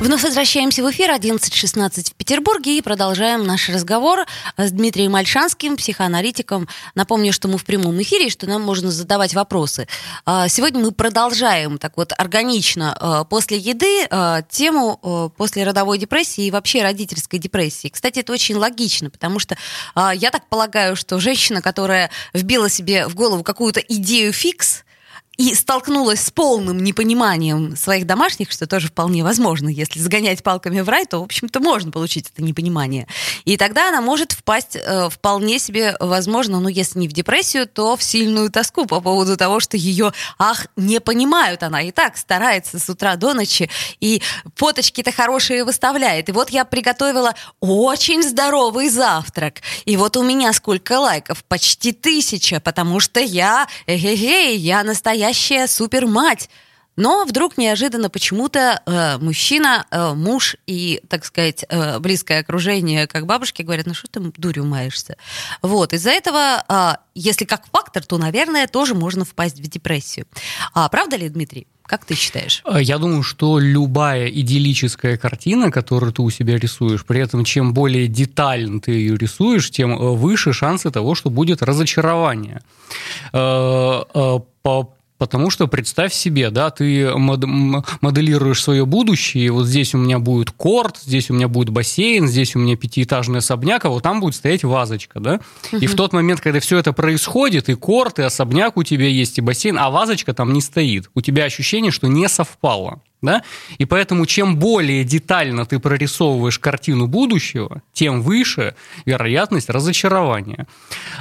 Вновь 0.00 0.22
возвращаемся 0.22 0.82
в 0.82 0.90
эфир 0.90 1.10
11.16 1.10 2.10
в 2.10 2.14
Петербурге 2.14 2.76
и 2.76 2.82
продолжаем 2.82 3.46
наш 3.46 3.70
разговор 3.70 4.26
с 4.58 4.70
Дмитрием 4.70 5.14
Альшанским, 5.14 5.78
психоаналитиком. 5.78 6.68
Напомню, 6.94 7.32
что 7.32 7.48
мы 7.48 7.56
в 7.56 7.64
прямом 7.64 8.02
эфире, 8.02 8.28
что 8.28 8.46
нам 8.46 8.60
можно 8.60 8.90
задавать 8.90 9.32
вопросы. 9.32 9.88
А, 10.26 10.48
сегодня 10.48 10.80
мы 10.80 10.92
продолжаем 10.92 11.78
так 11.78 11.96
вот 11.96 12.12
органично 12.18 12.94
а, 13.00 13.24
после 13.24 13.56
еды 13.56 14.06
а, 14.10 14.42
тему 14.42 15.32
после 15.38 15.64
родовой 15.64 15.96
депрессии 15.96 16.44
и 16.44 16.50
вообще 16.50 16.82
родительской 16.82 17.38
депрессии. 17.38 17.88
Кстати, 17.88 18.18
это 18.18 18.34
очень 18.34 18.56
логично, 18.56 19.08
потому 19.08 19.38
что 19.38 19.56
я 19.96 20.30
так 20.30 20.46
полагаю, 20.50 20.96
что 20.96 21.18
женщина, 21.18 21.62
которая 21.62 22.10
вбила 22.34 22.68
себе 22.68 23.08
в 23.08 23.14
голову 23.14 23.42
какую-то 23.42 23.80
идею 23.80 24.34
фикс, 24.34 24.84
и 25.40 25.54
столкнулась 25.54 26.20
с 26.20 26.30
полным 26.30 26.84
непониманием 26.84 27.74
своих 27.74 28.04
домашних, 28.04 28.50
что 28.50 28.66
тоже 28.66 28.88
вполне 28.88 29.24
возможно. 29.24 29.70
Если 29.70 29.98
загонять 29.98 30.42
палками 30.42 30.82
в 30.82 30.88
рай, 30.90 31.06
то, 31.06 31.20
в 31.20 31.24
общем-то, 31.24 31.60
можно 31.60 31.90
получить 31.90 32.30
это 32.30 32.42
непонимание. 32.42 33.06
И 33.46 33.56
тогда 33.56 33.88
она 33.88 34.02
может 34.02 34.32
впасть 34.32 34.76
э, 34.76 35.08
вполне 35.08 35.58
себе, 35.58 35.96
возможно, 35.98 36.60
ну, 36.60 36.68
если 36.68 36.98
не 36.98 37.08
в 37.08 37.14
депрессию, 37.14 37.66
то 37.66 37.96
в 37.96 38.02
сильную 38.02 38.50
тоску 38.50 38.84
по 38.84 39.00
поводу 39.00 39.38
того, 39.38 39.60
что 39.60 39.78
ее, 39.78 40.12
ах, 40.38 40.66
не 40.76 41.00
понимают. 41.00 41.62
Она 41.62 41.80
и 41.80 41.90
так 41.90 42.18
старается 42.18 42.78
с 42.78 42.90
утра 42.90 43.16
до 43.16 43.32
ночи, 43.32 43.70
и 43.98 44.20
фоточки-то 44.56 45.10
хорошие 45.10 45.64
выставляет. 45.64 46.28
И 46.28 46.32
вот 46.32 46.50
я 46.50 46.66
приготовила 46.66 47.34
очень 47.60 48.22
здоровый 48.22 48.90
завтрак. 48.90 49.62
И 49.86 49.96
вот 49.96 50.18
у 50.18 50.22
меня 50.22 50.52
сколько 50.52 51.00
лайков? 51.00 51.44
Почти 51.44 51.92
тысяча, 51.92 52.60
потому 52.60 53.00
что 53.00 53.20
я, 53.20 53.66
эгегей, 53.86 54.58
я 54.58 54.84
настоящая 54.84 55.29
настоящая 55.30 55.66
супермать. 55.66 56.50
Но 56.96 57.24
вдруг 57.24 57.56
неожиданно 57.56 58.10
почему-то 58.10 58.82
э, 58.84 59.18
мужчина, 59.18 59.86
э, 59.90 60.12
муж 60.14 60.56
и, 60.66 61.00
так 61.08 61.24
сказать, 61.24 61.64
э, 61.68 61.98
близкое 61.98 62.40
окружение, 62.40 63.06
как 63.06 63.26
бабушки, 63.26 63.62
говорят, 63.62 63.86
ну 63.86 63.94
что 63.94 64.08
ты 64.08 64.20
дурью 64.36 64.66
маешься? 64.66 65.16
Вот, 65.62 65.92
из-за 65.94 66.10
этого, 66.10 66.62
э, 66.68 66.96
если 67.14 67.46
как 67.46 67.62
фактор, 67.72 68.04
то, 68.04 68.18
наверное, 68.18 68.66
тоже 68.66 68.94
можно 68.94 69.24
впасть 69.24 69.60
в 69.60 69.66
депрессию. 69.66 70.26
А 70.74 70.88
правда 70.88 71.16
ли, 71.16 71.28
Дмитрий? 71.28 71.66
Как 71.90 72.04
ты 72.04 72.14
считаешь? 72.14 72.62
Э, 72.64 72.82
я 72.82 72.98
думаю, 72.98 73.22
что 73.22 73.58
любая 73.58 74.28
идиллическая 74.28 75.16
картина, 75.16 75.70
которую 75.70 76.12
ты 76.12 76.22
у 76.22 76.30
себя 76.30 76.58
рисуешь, 76.58 77.04
при 77.06 77.20
этом 77.20 77.44
чем 77.44 77.72
более 77.72 78.08
детально 78.08 78.80
ты 78.80 78.92
ее 78.92 79.16
рисуешь, 79.16 79.70
тем 79.70 79.92
э, 79.92 80.14
выше 80.14 80.52
шансы 80.52 80.90
того, 80.90 81.14
что 81.14 81.30
будет 81.30 81.62
разочарование. 81.62 82.60
Э, 83.32 84.02
по 84.62 84.94
Потому 85.20 85.50
что 85.50 85.66
представь 85.66 86.14
себе, 86.14 86.48
да, 86.48 86.70
ты 86.70 87.12
моделируешь 87.14 88.62
свое 88.62 88.86
будущее, 88.86 89.44
и 89.44 89.50
вот 89.50 89.66
здесь 89.66 89.94
у 89.94 89.98
меня 89.98 90.18
будет 90.18 90.50
корт, 90.50 90.96
здесь 90.96 91.28
у 91.28 91.34
меня 91.34 91.46
будет 91.46 91.68
бассейн, 91.68 92.26
здесь 92.26 92.56
у 92.56 92.58
меня 92.58 92.74
пятиэтажный 92.74 93.40
особняк, 93.40 93.84
а 93.84 93.90
вот 93.90 94.02
там 94.02 94.20
будет 94.20 94.34
стоять 94.34 94.64
вазочка, 94.64 95.20
да. 95.20 95.40
Угу. 95.72 95.82
И 95.82 95.86
в 95.88 95.94
тот 95.94 96.14
момент, 96.14 96.40
когда 96.40 96.58
все 96.58 96.78
это 96.78 96.94
происходит, 96.94 97.68
и 97.68 97.74
корт, 97.74 98.18
и 98.18 98.22
особняк 98.22 98.78
у 98.78 98.82
тебя 98.82 99.08
есть, 99.08 99.36
и 99.36 99.42
бассейн, 99.42 99.78
а 99.78 99.90
вазочка 99.90 100.32
там 100.32 100.54
не 100.54 100.62
стоит, 100.62 101.10
у 101.14 101.20
тебя 101.20 101.44
ощущение, 101.44 101.92
что 101.92 102.08
не 102.08 102.26
совпало. 102.26 103.02
Да? 103.22 103.42
И 103.78 103.84
поэтому 103.84 104.26
чем 104.26 104.56
более 104.56 105.04
детально 105.04 105.66
ты 105.66 105.78
прорисовываешь 105.78 106.58
картину 106.58 107.06
будущего, 107.06 107.82
тем 107.92 108.22
выше 108.22 108.74
вероятность 109.04 109.68
разочарования. 109.68 110.66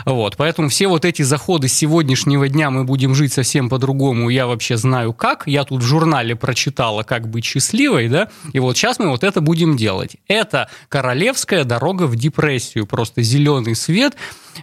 Вот. 0.05 0.37
Поэтому 0.37 0.69
все 0.69 0.87
вот 0.87 1.05
эти 1.05 1.23
заходы 1.23 1.67
с 1.67 1.73
сегодняшнего 1.73 2.47
дня 2.47 2.69
мы 2.69 2.83
будем 2.83 3.13
жить 3.15 3.33
совсем 3.33 3.69
по-другому, 3.69 4.29
я 4.29 4.47
вообще 4.47 4.77
знаю 4.77 5.13
как, 5.13 5.43
я 5.45 5.63
тут 5.63 5.81
в 5.83 5.85
журнале 5.85 6.35
прочитала, 6.35 7.03
как 7.03 7.27
быть 7.27 7.45
счастливой, 7.45 8.07
да, 8.07 8.29
и 8.53 8.59
вот 8.59 8.77
сейчас 8.77 8.99
мы 8.99 9.09
вот 9.09 9.23
это 9.23 9.41
будем 9.41 9.75
делать. 9.75 10.17
Это 10.27 10.69
королевская 10.87 11.63
дорога 11.63 12.03
в 12.03 12.15
депрессию, 12.15 12.87
просто 12.87 13.21
зеленый 13.21 13.75
свет 13.75 14.15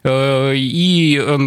э, 0.03 0.55
и 0.57 1.21
э, 1.23 1.39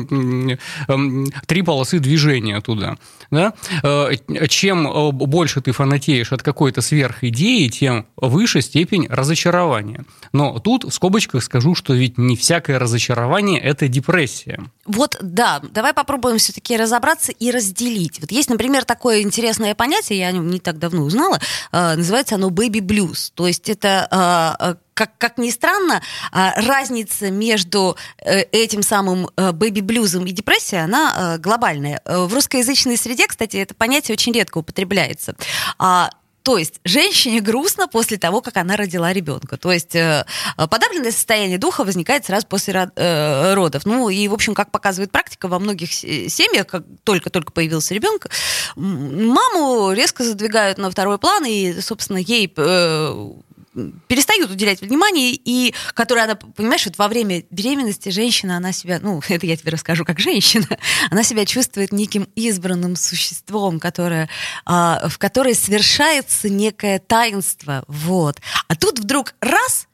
э, 0.88 0.98
три 1.46 1.62
полосы 1.62 2.00
движения 2.00 2.62
туда. 2.62 2.98
Да? 3.31 3.53
Э, 3.84 4.12
чем 4.48 4.88
э, 4.88 5.12
больше 5.12 5.62
ты 5.62 5.72
фанатеешь 5.79 6.33
от 6.33 6.43
какой-то 6.43 6.81
сверхидеи, 6.81 7.69
тем 7.69 8.05
выше 8.17 8.62
степень 8.62 9.07
разочарования. 9.09 10.03
Но 10.33 10.59
тут 10.59 10.83
в 10.83 10.91
скобочках 10.91 11.41
скажу, 11.41 11.74
что 11.74 11.93
ведь 11.93 12.17
не 12.17 12.36
всякое 12.36 12.79
разочарование– 12.79 13.62
это 13.62 13.88
депрессия. 13.88 14.59
Вот, 14.86 15.15
да, 15.21 15.62
давай 15.71 15.93
попробуем 15.93 16.38
все-таки 16.38 16.75
разобраться 16.75 17.31
и 17.31 17.50
разделить. 17.50 18.19
Вот 18.19 18.29
есть, 18.29 18.50
например, 18.50 18.83
такое 18.83 19.21
интересное 19.21 19.74
понятие, 19.74 20.19
я 20.19 20.27
о 20.27 20.33
нем 20.33 20.50
не 20.50 20.59
так 20.59 20.79
давно 20.79 21.03
узнала, 21.03 21.39
э, 21.71 21.95
называется 21.95 22.36
оно 22.36 22.50
baby 22.50 22.81
blues. 22.81 23.31
То 23.33 23.48
есть 23.48 23.69
это 23.69 24.07
э, 24.59 24.75
как, 25.00 25.18
как 25.18 25.38
ни 25.38 25.50
странно, 25.50 26.01
разница 26.32 27.32
между 27.32 27.96
этим 28.18 28.84
самым 28.84 29.29
бэби-блюзом 29.38 30.25
и 30.25 30.32
депрессией, 30.32 30.84
она 30.84 31.38
глобальная. 31.38 32.01
В 32.06 32.34
русскоязычной 32.34 32.98
среде, 32.98 33.27
кстати, 33.27 33.56
это 33.56 33.74
понятие 33.74 34.13
очень 34.13 34.34
редко 34.34 34.58
употребляется. 34.58 35.36
А, 35.77 36.10
то 36.44 36.58
есть 36.58 36.79
женщине 36.84 37.41
грустно 37.41 37.88
после 37.88 38.18
того, 38.18 38.41
как 38.41 38.58
она 38.58 38.75
родила 38.75 39.13
ребенка. 39.13 39.58
То 39.58 39.72
есть 39.72 39.96
э, 39.96 40.25
подавленное 40.58 41.12
состояние 41.12 41.58
духа 41.58 41.84
возникает 41.84 42.25
сразу 42.25 42.48
после 42.48 42.74
э, 42.74 43.53
родов. 43.53 43.86
Ну 43.86 44.10
и, 44.10 44.27
в 44.27 44.34
общем, 44.34 44.53
как 44.53 44.72
показывает 44.72 45.12
практика, 45.12 45.48
во 45.48 45.60
многих 45.60 45.94
семьях, 45.94 46.68
как 46.68 46.84
только-только 47.03 47.51
появился 47.51 47.94
ребенок, 47.94 48.27
маму 48.75 49.91
резко 49.91 50.24
задвигают 50.24 50.77
на 50.77 50.89
второй 50.89 51.20
план, 51.20 51.46
и, 51.46 51.79
собственно, 51.82 52.18
ей 52.18 52.51
э, 52.56 53.34
перестают 54.07 54.51
уделять 54.51 54.81
внимание, 54.81 55.31
и 55.33 55.74
которая 55.93 56.25
она, 56.25 56.36
понимаешь, 56.36 56.86
вот 56.86 56.98
во 56.98 57.07
время 57.07 57.43
беременности 57.50 58.09
женщина, 58.09 58.57
она 58.57 58.71
себя, 58.71 59.00
ну, 59.01 59.21
это 59.29 59.45
я 59.45 59.57
тебе 59.57 59.71
расскажу 59.71 60.05
как 60.05 60.19
женщина, 60.19 60.67
она 61.12 61.24
себя 61.24 61.45
чувствует 61.45 61.91
неким 61.91 62.27
избранным 62.36 62.95
существом, 62.95 63.79
которое, 63.79 64.29
а, 64.65 65.07
в 65.09 65.17
которой 65.17 65.55
совершается 65.55 66.50
некое 66.50 67.00
таинство, 67.00 67.83
вот. 67.88 68.38
А 68.67 68.75
тут 68.75 69.00
вдруг 69.00 69.33
раз, 69.41 69.88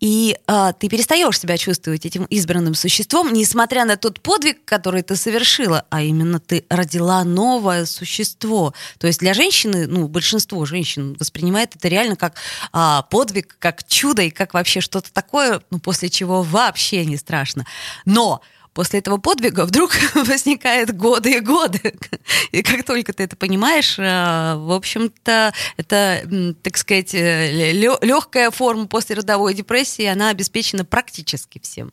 и 0.00 0.36
а, 0.46 0.72
ты 0.72 0.88
перестаешь 0.88 1.38
себя 1.38 1.56
чувствовать 1.56 2.06
этим 2.06 2.24
избранным 2.24 2.74
существом, 2.74 3.32
несмотря 3.32 3.84
на 3.84 3.96
тот 3.96 4.20
подвиг, 4.20 4.64
который 4.64 5.02
ты 5.02 5.16
совершила, 5.16 5.84
а 5.90 6.02
именно 6.02 6.40
ты 6.40 6.64
родила 6.68 7.24
новое 7.24 7.84
существо. 7.84 8.74
То 8.98 9.06
есть 9.06 9.20
для 9.20 9.34
женщины, 9.34 9.86
ну, 9.86 10.06
большинство 10.08 10.64
женщин 10.64 11.16
воспринимает 11.18 11.74
это 11.74 11.88
реально 11.88 12.16
как 12.16 12.34
а, 12.72 13.02
подвиг, 13.02 13.56
как 13.58 13.86
чудо 13.86 14.22
и 14.22 14.30
как 14.30 14.54
вообще 14.54 14.80
что-то 14.80 15.12
такое, 15.12 15.62
ну, 15.70 15.80
после 15.80 16.08
чего 16.08 16.42
вообще 16.42 17.04
не 17.04 17.16
страшно. 17.16 17.66
Но 18.04 18.40
после 18.78 19.00
этого 19.00 19.16
подвига 19.16 19.64
вдруг 19.64 19.90
возникают 20.14 20.92
годы 20.92 21.32
и 21.32 21.40
годы. 21.40 21.80
И 22.52 22.62
как 22.62 22.84
только 22.84 23.12
ты 23.12 23.24
это 23.24 23.34
понимаешь, 23.34 23.98
э, 23.98 24.54
в 24.54 24.70
общем-то, 24.70 25.52
это, 25.76 26.54
так 26.62 26.76
сказать, 26.76 27.12
э, 27.12 27.72
легкая 27.72 28.52
форма 28.52 28.86
послеродовой 28.86 29.54
депрессии, 29.54 30.04
она 30.04 30.28
обеспечена 30.28 30.84
практически 30.84 31.58
всем. 31.60 31.90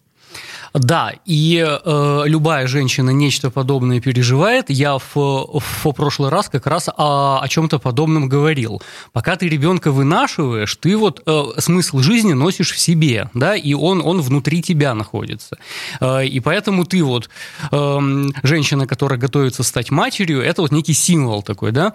Да, 0.73 1.13
и 1.25 1.65
э, 1.65 2.21
любая 2.25 2.67
женщина 2.67 3.09
нечто 3.11 3.49
подобное 3.49 4.01
переживает. 4.01 4.69
Я 4.69 4.97
в, 4.97 5.15
в 5.15 5.93
прошлый 5.93 6.29
раз 6.29 6.49
как 6.49 6.67
раз 6.67 6.89
о, 6.89 7.39
о 7.41 7.47
чем-то 7.47 7.79
подобном 7.79 8.27
говорил. 8.27 8.81
Пока 9.13 9.37
ты 9.37 9.47
ребенка 9.47 9.91
вынашиваешь, 9.91 10.75
ты 10.75 10.97
вот 10.97 11.21
э, 11.25 11.43
смысл 11.59 11.99
жизни 11.99 12.33
носишь 12.33 12.71
в 12.71 12.79
себе, 12.79 13.29
да, 13.33 13.55
и 13.55 13.73
он, 13.73 14.01
он 14.01 14.21
внутри 14.21 14.61
тебя 14.61 14.93
находится. 14.93 15.57
Э, 16.01 16.25
и 16.25 16.39
поэтому 16.41 16.83
ты 16.83 17.03
вот, 17.03 17.29
э, 17.71 17.99
женщина, 18.43 18.85
которая 18.85 19.17
готовится 19.17 19.63
стать 19.63 19.91
матерью, 19.91 20.41
это 20.41 20.61
вот 20.61 20.71
некий 20.71 20.93
символ 20.93 21.41
такой, 21.41 21.71
да. 21.71 21.93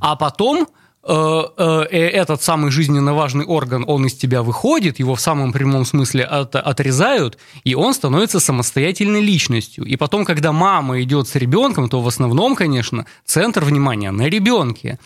А 0.00 0.16
потом 0.16 0.68
этот 1.04 2.42
самый 2.42 2.70
жизненно 2.70 3.12
важный 3.12 3.44
орган, 3.44 3.84
он 3.86 4.06
из 4.06 4.14
тебя 4.14 4.42
выходит, 4.42 5.00
его 5.00 5.16
в 5.16 5.20
самом 5.20 5.52
прямом 5.52 5.84
смысле 5.84 6.24
от, 6.24 6.54
отрезают, 6.54 7.38
и 7.64 7.74
он 7.74 7.92
становится 7.92 8.38
самостоятельной 8.38 9.20
личностью. 9.20 9.84
И 9.84 9.96
потом, 9.96 10.24
когда 10.24 10.52
мама 10.52 11.02
идет 11.02 11.26
с 11.26 11.34
ребенком, 11.34 11.88
то 11.88 12.00
в 12.00 12.06
основном, 12.06 12.54
конечно, 12.54 13.06
центр 13.24 13.64
внимания 13.64 14.12
на 14.12 14.28
ребенке 14.28 15.00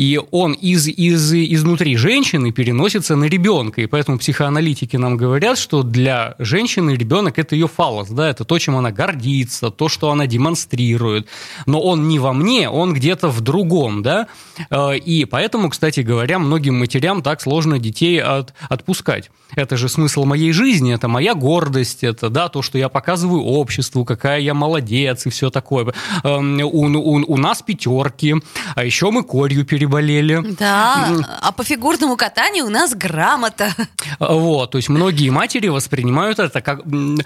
и 0.00 0.18
он 0.30 0.54
из, 0.54 0.88
из, 0.88 1.30
изнутри 1.34 1.94
женщины 1.94 2.52
переносится 2.52 3.16
на 3.16 3.26
ребенка. 3.26 3.82
И 3.82 3.86
поэтому 3.86 4.18
психоаналитики 4.18 4.96
нам 4.96 5.18
говорят, 5.18 5.58
что 5.58 5.82
для 5.82 6.36
женщины 6.38 6.92
ребенок– 6.92 7.34
это 7.38 7.54
ее 7.54 7.68
фалос, 7.68 8.08
да, 8.08 8.30
это 8.30 8.46
то, 8.46 8.58
чем 8.58 8.76
она 8.76 8.92
гордится, 8.92 9.70
то, 9.70 9.90
что 9.90 10.10
она 10.10 10.26
демонстрирует. 10.26 11.28
Но 11.66 11.82
он 11.82 12.08
не 12.08 12.18
во 12.18 12.32
мне, 12.32 12.70
он 12.70 12.94
где-то 12.94 13.28
в 13.28 13.42
другом, 13.42 14.02
да. 14.02 14.28
Э, 14.70 14.96
и 14.96 15.26
поэтому, 15.26 15.68
кстати 15.68 16.00
говоря, 16.00 16.38
многим 16.38 16.78
матерям 16.78 17.20
так 17.20 17.42
сложно 17.42 17.78
детей 17.78 18.22
от, 18.22 18.54
отпускать. 18.70 19.30
Это 19.54 19.76
же 19.76 19.90
смысл 19.90 20.24
моей 20.24 20.52
жизни, 20.52 20.94
это 20.94 21.08
моя 21.08 21.34
гордость, 21.34 22.04
это 22.04 22.30
да, 22.30 22.48
то, 22.48 22.62
что 22.62 22.78
я 22.78 22.88
показываю 22.88 23.42
обществу, 23.42 24.06
какая 24.06 24.40
я 24.40 24.54
молодец 24.54 25.26
и 25.26 25.30
все 25.30 25.50
такое. 25.50 25.92
Эм, 26.24 26.58
у, 26.62 26.86
у, 26.86 27.34
у 27.34 27.36
нас 27.36 27.60
пятерки, 27.60 28.36
а 28.74 28.84
еще 28.84 29.10
мы 29.10 29.24
корью 29.24 29.66
перебываем 29.66 29.89
болели. 29.90 30.40
Да, 30.58 31.08
а 31.42 31.52
по 31.52 31.64
фигурному 31.64 32.16
катанию 32.16 32.64
у 32.64 32.70
нас 32.70 32.94
грамота. 32.94 33.74
Вот, 34.18 34.70
то 34.70 34.78
есть 34.78 34.88
многие 34.88 35.30
матери 35.30 35.68
воспринимают 35.68 36.38
это 36.38 36.60
как, 36.60 36.82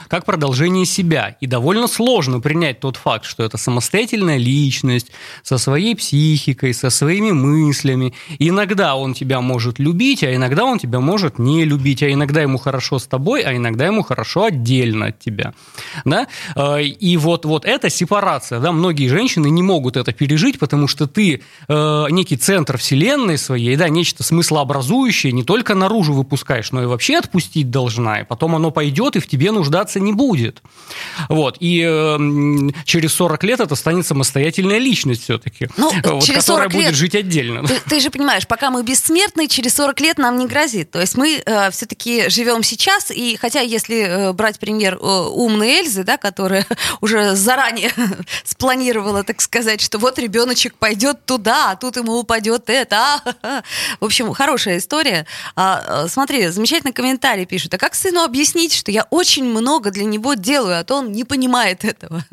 как 0.09 0.25
продолжение 0.25 0.87
себя. 0.87 1.37
И 1.41 1.47
довольно 1.47 1.87
сложно 1.87 2.41
принять 2.41 2.81
тот 2.81 2.97
факт, 2.97 3.27
что 3.27 3.45
это 3.45 3.59
самостоятельная 3.59 4.39
личность 4.39 5.11
со 5.43 5.59
своей 5.59 5.95
психикой, 5.95 6.73
со 6.75 6.91
своими 6.91 7.31
мыслями. 7.31 8.15
И 8.39 8.49
иногда 8.49 8.97
он 8.97 9.15
тебя 9.15 9.41
может 9.41 9.79
любить, 9.79 10.25
а 10.25 10.35
иногда 10.35 10.65
он 10.65 10.79
тебя 10.79 11.01
может 11.01 11.39
не 11.39 11.65
любить, 11.65 12.03
а 12.03 12.11
иногда 12.11 12.43
ему 12.43 12.59
хорошо 12.59 12.99
с 12.99 13.07
тобой, 13.07 13.43
а 13.43 13.55
иногда 13.55 13.87
ему 13.87 14.03
хорошо 14.03 14.47
отдельно 14.47 15.07
от 15.07 15.19
тебя. 15.19 15.53
Да? 16.05 16.27
Э, 16.57 16.83
и 16.83 17.17
вот, 17.17 17.45
вот 17.45 17.65
эта 17.65 17.91
сепарация, 17.91 18.61
да, 18.61 18.73
многие 18.73 19.09
женщины 19.09 19.51
не 19.51 19.63
могут 19.63 19.97
это 19.97 20.13
пережить, 20.13 20.59
потому 20.59 20.89
что 20.89 21.07
ты 21.07 21.43
э, 21.69 22.07
некий 22.11 22.37
центр 22.37 22.54
центр 22.55 22.79
вселенной 22.79 23.37
своей, 23.37 23.75
да, 23.75 23.89
нечто 23.89 24.23
смыслообразующее 24.23 25.33
не 25.33 25.43
только 25.43 25.75
наружу 25.75 26.13
выпускаешь, 26.13 26.71
но 26.71 26.85
и 26.85 26.87
вообще 26.87 27.17
отпустить 27.17 27.69
должна, 27.69 28.21
и 28.21 28.25
потом 28.25 28.55
оно 28.55 28.71
пойдет 28.71 29.17
и 29.17 29.19
в 29.19 29.27
тебе 29.27 29.51
нуждаться 29.51 29.99
не 29.99 30.13
будет. 30.13 30.63
Вот, 31.29 31.57
и 31.59 31.85
э, 31.85 32.17
через 32.85 33.13
40 33.15 33.43
лет 33.43 33.59
это 33.59 33.75
станет 33.75 34.07
самостоятельная 34.07 34.79
личность 34.79 35.25
все-таки, 35.25 35.69
ну, 35.77 35.91
вот, 36.05 36.23
через 36.23 36.45
которая 36.45 36.69
будет 36.69 36.87
лет, 36.87 36.95
жить 36.95 37.17
отдельно. 37.17 37.67
Ты, 37.67 37.81
ты 37.91 37.99
же 37.99 38.11
понимаешь, 38.11 38.47
пока 38.47 38.71
мы 38.71 38.85
бессмертны, 38.85 39.49
через 39.49 39.75
40 39.75 40.01
лет 40.01 40.19
нам 40.19 40.39
не 40.39 40.47
грозит. 40.47 40.93
То 40.93 41.01
есть 41.01 41.17
мы 41.17 41.43
э, 41.45 41.71
все-таки 41.73 42.29
живем 42.29 42.63
сейчас, 42.63 43.11
и 43.11 43.37
хотя 43.37 43.63
если 43.63 43.97
э, 43.97 44.33
брать 44.33 44.61
пример 44.61 44.95
э, 44.95 45.05
умной 45.05 45.81
Эльзы, 45.81 46.05
да, 46.05 46.19
которая 46.19 46.69
уже 47.01 47.35
заранее 47.35 47.91
спланировала, 48.45 49.25
так 49.25 49.41
сказать, 49.41 49.81
что 49.81 49.99
вот 49.99 50.21
ребеночек 50.21 50.77
пойдет 50.77 51.25
туда, 51.27 51.73
а 51.73 51.77
тут 51.77 51.97
ему 51.97 52.13
упадет 52.13 52.44
упадет 52.51 52.71
это. 52.71 52.97
А, 53.43 53.63
в 54.01 54.05
общем, 54.05 54.33
хорошая 54.33 54.79
история. 54.79 55.27
А, 55.57 56.07
смотри, 56.09 56.49
замечательный 56.49 56.93
комментарий 56.93 57.47
пишут. 57.47 57.75
А 57.75 57.79
как 57.79 57.95
сыну 57.95 58.23
объяснить, 58.23 58.75
что 58.75 58.91
я 58.91 59.07
очень 59.11 59.45
много 59.45 59.91
для 59.91 60.05
него 60.05 60.35
делаю, 60.35 60.81
а 60.81 60.85
то 60.85 60.97
он 60.97 61.13
не 61.13 61.25
понимает 61.25 61.85
этого? 61.85 62.25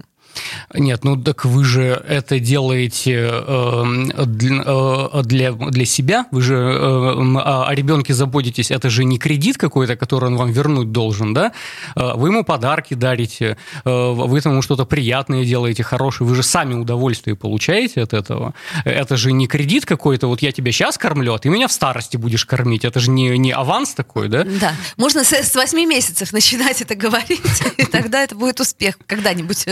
Нет, 0.74 1.04
ну 1.04 1.22
так 1.22 1.46
вы 1.46 1.66
же 1.66 2.02
это 2.08 2.40
делаете 2.40 3.30
эм, 3.30 4.12
э, 4.12 5.22
для, 5.24 5.52
для 5.52 5.86
себя, 5.86 6.26
вы 6.32 6.42
же 6.42 6.56
э, 6.56 7.38
о 7.40 7.70
ребенке 7.72 8.14
заботитесь, 8.14 8.72
это 8.72 8.90
же 8.90 9.04
не 9.04 9.18
кредит 9.18 9.58
какой-то, 9.58 9.96
который 9.96 10.26
он 10.26 10.38
вам 10.38 10.52
вернуть 10.52 10.92
должен, 10.92 11.34
да? 11.34 11.52
Э, 11.96 12.14
вы 12.16 12.30
ему 12.30 12.44
подарки 12.44 12.94
дарите, 12.94 13.58
э, 13.84 13.90
вы 13.90 14.38
ему 14.38 14.62
что-то 14.62 14.86
приятное 14.86 15.44
делаете, 15.44 15.84
хорошее, 15.84 16.28
вы 16.28 16.36
же 16.36 16.44
сами 16.44 16.74
удовольствие 16.74 17.36
получаете 17.36 18.02
от 18.02 18.14
этого. 18.14 18.54
Это 18.86 19.18
же 19.18 19.32
не 19.32 19.48
кредит 19.48 19.86
какой-то, 19.86 20.28
вот 20.28 20.42
я 20.42 20.52
тебя 20.52 20.72
сейчас 20.72 20.98
кормлю, 20.98 21.34
а 21.34 21.40
ты 21.40 21.50
меня 21.50 21.68
в 21.68 21.72
старости 21.72 22.18
будешь 22.18 22.46
кормить, 22.46 22.86
это 22.86 23.00
же 23.00 23.12
не, 23.12 23.38
не 23.38 23.52
аванс 23.52 23.94
такой, 23.94 24.30
да? 24.30 24.44
Да, 24.44 24.74
можно 24.98 25.24
с, 25.24 25.34
с 25.34 25.56
8 25.56 25.78
месяцев 25.86 26.32
начинать 26.32 26.82
это 26.82 26.96
говорить, 26.96 27.42
и 27.78 27.84
тогда 27.84 28.24
это 28.24 28.36
будет 28.36 28.60
успех 28.60 28.98
когда-нибудь. 29.06 29.66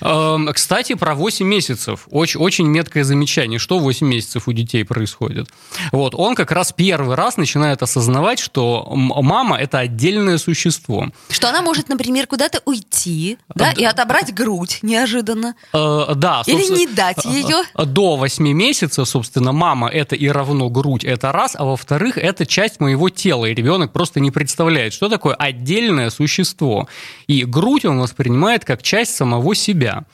Эм, 0.00 0.52
кстати, 0.52 0.94
про 0.94 1.14
8 1.14 1.46
месяцев. 1.46 2.06
Очень, 2.10 2.40
очень 2.40 2.66
меткое 2.66 3.04
замечание, 3.04 3.58
что 3.58 3.78
8 3.78 4.06
месяцев 4.06 4.48
у 4.48 4.52
детей 4.52 4.84
происходит. 4.84 5.48
Вот, 5.92 6.14
он 6.14 6.34
как 6.34 6.52
раз 6.52 6.72
первый 6.72 7.16
раз 7.16 7.36
начинает 7.36 7.82
осознавать, 7.82 8.38
что 8.38 8.86
мама– 8.94 9.56
это 9.60 9.78
отдельное 9.78 10.38
существо. 10.38 11.08
Что 11.30 11.48
она 11.48 11.62
может, 11.62 11.88
например, 11.88 12.26
куда-то 12.26 12.60
уйти, 12.64 13.38
да, 13.54 13.72
и 13.72 13.84
отобрать 13.84 14.34
грудь 14.34 14.80
неожиданно. 14.82 15.54
Э, 15.72 16.14
да. 16.14 16.42
Или 16.46 16.76
не 16.76 16.86
дать 16.86 17.24
ее. 17.24 17.62
До 17.74 18.16
8 18.16 18.46
месяцев, 18.52 19.08
собственно, 19.08 19.52
мама– 19.52 19.88
это 19.92 20.14
и 20.14 20.28
равно 20.28 20.68
грудь, 20.68 21.04
это 21.04 21.32
раз, 21.32 21.54
а 21.56 21.64
во-вторых, 21.64 22.18
это 22.18 22.44
часть 22.44 22.80
моего 22.80 23.08
тела, 23.08 23.46
и 23.46 23.54
ребенок 23.54 23.92
просто 23.92 24.20
не 24.20 24.30
представляет, 24.30 24.92
что 24.92 25.08
такое 25.08 25.34
отдельное 25.34 26.10
существо. 26.10 26.88
И 27.26 27.44
грудь 27.44 27.84
он 27.84 28.00
воспринимает 28.00 28.64
как 28.64 28.82
часть 28.82 29.16
самого 29.16 29.53
себя. 29.54 30.04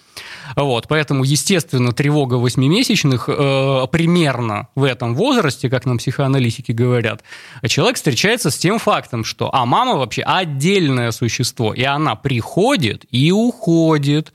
Вот, 0.57 0.89
поэтому, 0.89 1.25
естественно, 1.25 1.93
тревога 1.93 2.35
восьмимесячных 2.35 3.29
э, 3.29 3.87
примерно 3.91 4.69
в 4.75 4.85
этом 4.85 5.15
возрасте, 5.15 5.71
как 5.71 5.87
нам 5.87 5.99
психоаналитики 5.99 6.73
говорят, 6.73 7.23
человек 7.67 7.97
встречается 7.97 8.51
с 8.51 8.59
тем 8.59 8.79
фактом, 8.79 9.25
что 9.25 9.55
а 9.55 9.65
мама 9.67 9.97
вообще 9.97 10.23
отдельное 10.23 11.11
существо, 11.13 11.73
и 11.73 11.83
она 11.83 12.17
приходит 12.17 13.05
и 13.11 13.31
уходит. 13.33 14.33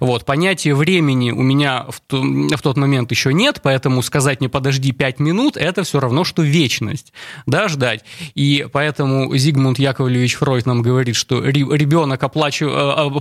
Вот, 0.00 0.24
понятия 0.24 0.74
времени 0.74 1.30
у 1.30 1.42
меня 1.42 1.86
в, 1.88 2.00
в 2.10 2.62
тот 2.62 2.76
момент 2.76 3.10
еще 3.10 3.32
нет, 3.32 3.60
поэтому 3.62 4.02
сказать 4.02 4.40
не 4.40 4.48
подожди 4.48 4.92
5 4.92 5.18
минут, 5.20 5.56
это 5.56 5.82
все 5.82 6.00
равно, 6.00 6.24
что 6.24 6.42
вечность, 6.42 7.12
да, 7.46 7.68
ждать. 7.68 8.04
И 8.34 8.66
поэтому 8.72 9.34
Зигмунд 9.36 9.78
Яковлевич 9.78 10.34
Фройд 10.36 10.66
нам 10.66 10.82
говорит, 10.82 11.16
что 11.16 11.42
ребенок 11.42 12.22
оплачивает 12.22 12.74
э, 12.76 13.20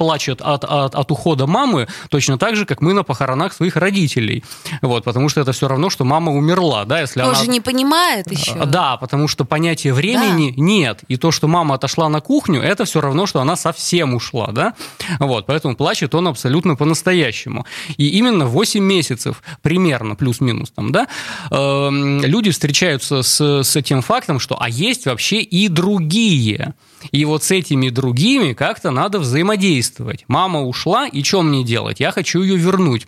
плачет 0.00 0.40
от, 0.40 0.64
от, 0.64 0.94
от 0.94 1.10
ухода 1.10 1.46
мамы 1.46 1.86
точно 2.08 2.38
так 2.38 2.56
же, 2.56 2.64
как 2.64 2.80
мы 2.80 2.94
на 2.94 3.02
похоронах 3.02 3.52
своих 3.52 3.76
родителей. 3.76 4.42
Вот, 4.80 5.04
потому 5.04 5.28
что 5.28 5.42
это 5.42 5.52
все 5.52 5.68
равно, 5.68 5.90
что 5.90 6.06
мама 6.06 6.32
умерла. 6.32 6.86
Да, 6.86 7.02
если 7.02 7.20
Тоже 7.20 7.42
она... 7.42 7.52
не 7.52 7.60
понимает 7.60 8.30
еще. 8.32 8.52
А, 8.52 8.64
да, 8.64 8.96
потому 8.96 9.28
что 9.28 9.44
понятия 9.44 9.92
времени 9.92 10.54
да. 10.56 10.62
нет. 10.62 11.00
И 11.08 11.18
то, 11.18 11.30
что 11.30 11.48
мама 11.48 11.74
отошла 11.74 12.08
на 12.08 12.22
кухню, 12.22 12.62
это 12.62 12.86
все 12.86 13.02
равно, 13.02 13.26
что 13.26 13.42
она 13.42 13.56
совсем 13.56 14.14
ушла. 14.14 14.48
Да? 14.52 14.72
Вот, 15.18 15.44
поэтому 15.44 15.76
плачет 15.76 16.14
он 16.14 16.28
абсолютно 16.28 16.76
по-настоящему. 16.76 17.66
И 17.98 18.08
именно 18.08 18.46
8 18.46 18.82
месяцев, 18.82 19.42
примерно, 19.60 20.14
плюс-минус, 20.14 20.70
там, 20.70 20.92
да, 20.92 21.08
э, 21.50 21.90
люди 21.90 22.50
встречаются 22.50 23.20
с, 23.20 23.62
с 23.64 23.76
этим 23.76 24.00
фактом, 24.00 24.40
что 24.40 24.56
а 24.58 24.70
есть 24.70 25.04
вообще 25.04 25.42
и 25.42 25.68
другие. 25.68 26.72
И 27.12 27.24
вот 27.26 27.44
с 27.44 27.50
этими 27.50 27.90
другими 27.90 28.54
как-то 28.54 28.90
надо 28.90 29.18
взаимодействовать. 29.18 29.89
Мама 30.28 30.62
ушла, 30.62 31.06
и 31.06 31.22
что 31.22 31.42
мне 31.42 31.64
делать? 31.64 32.00
Я 32.00 32.12
хочу 32.12 32.42
ее 32.42 32.56
вернуть. 32.56 33.06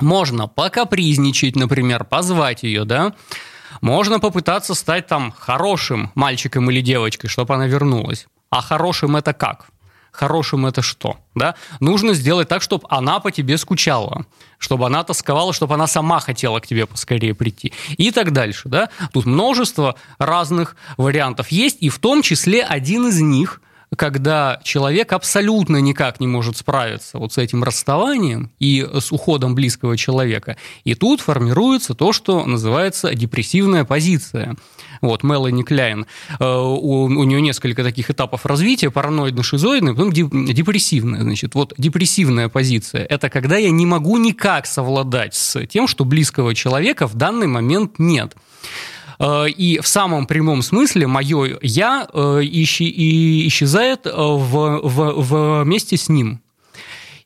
Можно 0.00 0.48
покапризничать, 0.48 1.56
например, 1.56 2.04
позвать 2.04 2.62
ее, 2.62 2.84
да? 2.84 3.14
Можно 3.80 4.18
попытаться 4.18 4.74
стать 4.74 5.06
там 5.06 5.32
хорошим 5.38 6.10
мальчиком 6.14 6.70
или 6.70 6.80
девочкой, 6.80 7.28
чтобы 7.28 7.54
она 7.54 7.66
вернулась. 7.66 8.26
А 8.50 8.62
хорошим 8.62 9.16
это 9.16 9.32
как? 9.32 9.66
хорошим 10.12 10.66
это 10.66 10.82
что? 10.82 11.18
Да? 11.34 11.54
Нужно 11.80 12.14
сделать 12.14 12.48
так, 12.48 12.62
чтобы 12.62 12.86
она 12.88 13.20
по 13.20 13.30
тебе 13.30 13.58
скучала, 13.58 14.26
чтобы 14.58 14.86
она 14.86 15.04
тосковала, 15.04 15.52
чтобы 15.52 15.74
она 15.74 15.86
сама 15.86 16.20
хотела 16.20 16.60
к 16.60 16.66
тебе 16.66 16.86
поскорее 16.86 17.34
прийти. 17.34 17.72
И 17.96 18.10
так 18.10 18.32
дальше. 18.32 18.68
Да? 18.68 18.90
Тут 19.12 19.26
множество 19.26 19.94
разных 20.18 20.76
вариантов 20.96 21.48
есть, 21.48 21.78
и 21.80 21.88
в 21.88 21.98
том 21.98 22.22
числе 22.22 22.62
один 22.62 23.08
из 23.08 23.20
них– 23.20 23.60
когда 23.96 24.60
человек 24.62 25.12
абсолютно 25.12 25.78
никак 25.78 26.20
не 26.20 26.26
может 26.26 26.56
справиться 26.56 27.18
вот 27.18 27.32
с 27.32 27.38
этим 27.38 27.64
расставанием 27.64 28.50
и 28.58 28.86
с 28.92 29.10
уходом 29.10 29.54
близкого 29.54 29.96
человека. 29.96 30.56
И 30.84 30.94
тут 30.94 31.20
формируется 31.20 31.94
то, 31.94 32.12
что 32.12 32.44
называется 32.44 33.14
депрессивная 33.14 33.84
позиция. 33.84 34.56
Вот, 35.00 35.22
Мелани 35.22 35.62
Кляйн, 35.62 36.06
э, 36.38 36.44
у, 36.44 37.04
у 37.04 37.24
нее 37.24 37.40
несколько 37.40 37.82
таких 37.82 38.10
этапов 38.10 38.44
развития, 38.44 38.90
параноидно-шизоидная, 38.90 39.94
потом 39.94 40.12
депрессивная. 40.12 41.22
Значит, 41.22 41.54
вот 41.54 41.72
депрессивная 41.78 42.48
позиция– 42.48 43.04
это 43.08 43.30
когда 43.30 43.56
я 43.56 43.70
не 43.70 43.86
могу 43.86 44.18
никак 44.18 44.66
совладать 44.66 45.34
с 45.34 45.66
тем, 45.66 45.86
что 45.86 46.04
близкого 46.04 46.54
человека 46.54 47.06
в 47.06 47.14
данный 47.14 47.46
момент 47.46 47.98
нет. 47.98 48.36
Э, 49.20 49.48
и 49.48 49.78
в 49.78 49.86
самом 49.86 50.26
прямом 50.26 50.62
смысле 50.62 51.06
мое 51.06 51.58
«я» 51.62 52.08
э, 52.12 52.40
исчезает 52.42 54.06
в, 54.06 54.80
в, 54.82 55.62
вместе 55.62 55.96
с 55.96 56.08
ним. 56.08 56.40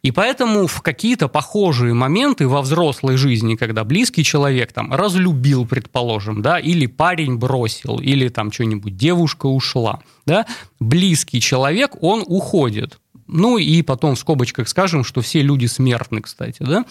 И 0.05 0.11
поэтому 0.11 0.67
в 0.67 0.83
какие-то 0.83 1.29
похожие 1.29 1.95
моменты 1.95 2.47
во 2.47 2.61
взрослой 2.61 3.17
жизни, 3.17 3.55
когда 3.55 3.85
близкий 3.85 4.23
человек 4.23 4.71
там 4.71 4.93
разлюбил, 4.93 5.67
предположим, 5.67 6.43
да, 6.43 6.59
или 6.59 6.85
парень 6.85 7.37
бросил, 7.39 7.99
или 8.01 8.29
там 8.29 8.53
что-нибудь 8.53 8.99
девушка 8.99 9.47
ушла, 9.47 10.03
да, 10.27 10.45
близкий 10.79 11.41
человек, 11.41 11.93
он 12.03 12.23
уходит. 12.27 12.99
Ну 13.27 13.57
и 13.57 13.81
потом 13.81 14.15
в 14.15 14.19
скобочках 14.19 14.69
скажем, 14.69 15.05
что 15.05 15.23
все 15.23 15.41
люди 15.41 15.65
смертны, 15.65 16.21
кстати, 16.21 16.59
да. 16.61 16.85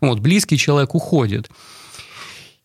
Вот, 0.00 0.20
близкий 0.20 0.56
человек 0.56 0.94
уходит. 0.94 1.50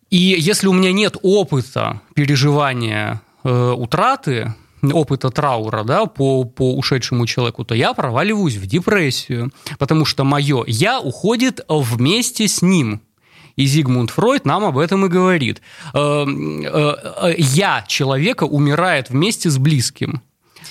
И 0.09 0.17
если 0.17 0.67
у 0.67 0.73
меня 0.73 0.91
нет 0.91 1.17
опыта 1.21 2.01
переживания 2.15 3.21
э, 3.43 3.73
утраты, 3.77 4.55
опыта 4.81 5.29
траура 5.29 5.83
да, 5.83 6.05
по, 6.05 6.45
по 6.45 6.75
ушедшему 6.75 7.25
человеку, 7.27 7.63
то 7.63 7.75
я 7.75 7.93
проваливаюсь 7.93 8.55
в 8.55 8.65
депрессию, 8.65 9.51
потому 9.77 10.05
что 10.05 10.23
мое 10.23 10.63
«я» 10.67 10.99
уходит 10.99 11.61
вместе 11.67 12.47
с 12.47 12.61
ним. 12.61 13.01
И 13.55 13.65
Зигмунд 13.65 14.09
Фройд 14.11 14.45
нам 14.45 14.63
об 14.63 14.77
этом 14.77 15.05
и 15.05 15.09
говорит. 15.09 15.61
Э, 15.93 16.25
э, 16.25 16.95
э, 17.21 17.35
«Я» 17.37 17.83
человека 17.87 18.45
умирает 18.45 19.09
вместе 19.09 19.49
с 19.49 19.57
близким. 19.57 20.21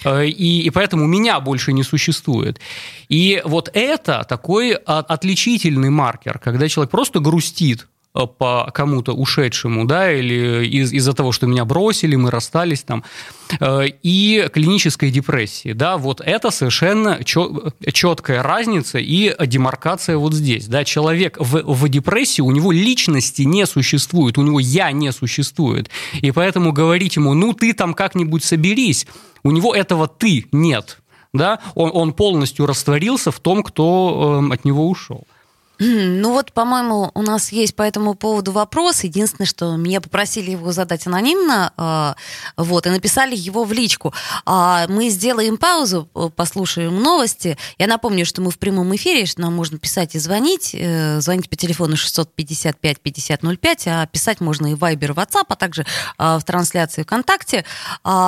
И, 0.04 0.62
и 0.62 0.70
поэтому 0.70 1.06
меня 1.06 1.40
больше 1.40 1.72
не 1.72 1.82
существует. 1.82 2.60
И 3.08 3.42
вот 3.44 3.68
это 3.72 4.24
такой 4.28 4.74
отличительный 4.74 5.90
маркер, 5.90 6.38
когда 6.38 6.68
человек 6.68 6.90
просто 6.90 7.18
грустит 7.18 7.88
Э, 7.88 7.97
по 8.12 8.70
кому-то 8.74 9.12
ушедшему, 9.12 9.84
да, 9.84 10.12
или 10.12 10.66
из- 10.66 10.92
из-за 10.92 11.12
того, 11.12 11.30
что 11.30 11.46
меня 11.46 11.64
бросили, 11.64 12.16
мы 12.16 12.30
расстались 12.30 12.82
там, 12.82 13.04
э, 13.60 13.86
и 14.02 14.48
клинической 14.52 15.10
депрессии, 15.10 15.72
да, 15.72 15.96
вот 15.98 16.20
это 16.24 16.50
совершенно 16.50 17.22
четкая 17.22 18.42
разница 18.42 18.98
и 18.98 19.34
демаркация 19.46 20.16
вот 20.16 20.34
здесь, 20.34 20.66
да, 20.66 20.84
человек 20.84 21.36
в, 21.38 21.62
в 21.62 21.88
депрессии, 21.88 22.40
у 22.42 22.50
него 22.50 22.72
личности 22.72 23.42
не 23.42 23.66
существует, 23.66 24.38
у 24.38 24.42
него 24.42 24.58
я 24.58 24.90
не 24.90 25.12
существует, 25.12 25.90
и 26.20 26.30
поэтому 26.32 26.72
говорить 26.72 27.16
ему, 27.16 27.34
ну, 27.34 27.52
ты 27.52 27.72
там 27.72 27.94
как-нибудь 27.94 28.42
соберись, 28.42 29.06
у 29.44 29.50
него 29.50 29.74
этого 29.74 30.08
ты 30.08 30.46
нет, 30.50 30.98
да, 31.32 31.60
он, 31.74 31.90
он 31.92 32.12
полностью 32.14 32.66
растворился 32.66 33.30
в 33.30 33.38
том, 33.38 33.62
кто 33.62 34.42
э, 34.50 34.54
от 34.54 34.64
него 34.64 34.88
ушел. 34.88 35.24
Ну 35.80 36.32
вот, 36.32 36.52
по-моему, 36.52 37.12
у 37.14 37.22
нас 37.22 37.52
есть 37.52 37.76
по 37.76 37.82
этому 37.82 38.14
поводу 38.14 38.50
вопрос. 38.50 39.04
Единственное, 39.04 39.46
что 39.46 39.76
меня 39.76 40.00
попросили 40.00 40.50
его 40.50 40.72
задать 40.72 41.06
анонимно, 41.06 41.72
а, 41.76 42.16
вот, 42.56 42.86
и 42.86 42.90
написали 42.90 43.36
его 43.36 43.62
в 43.64 43.72
личку. 43.72 44.12
А, 44.44 44.86
мы 44.88 45.08
сделаем 45.08 45.56
паузу, 45.56 46.08
послушаем 46.34 47.00
новости. 47.00 47.56
Я 47.78 47.86
напомню, 47.86 48.26
что 48.26 48.42
мы 48.42 48.50
в 48.50 48.58
прямом 48.58 48.94
эфире, 48.96 49.26
что 49.26 49.40
нам 49.40 49.54
можно 49.54 49.78
писать 49.78 50.16
и 50.16 50.18
звонить. 50.18 50.74
Э, 50.74 51.20
звонить 51.20 51.48
по 51.48 51.56
телефону 51.56 51.94
655-5005, 51.94 53.82
а 53.86 54.06
писать 54.06 54.40
можно 54.40 54.72
и 54.72 54.74
в 54.74 54.82
Viber, 54.82 55.14
WhatsApp, 55.14 55.46
а 55.48 55.54
также 55.54 55.86
а, 56.16 56.38
в 56.38 56.44
трансляции 56.44 57.02
ВКонтакте. 57.02 57.64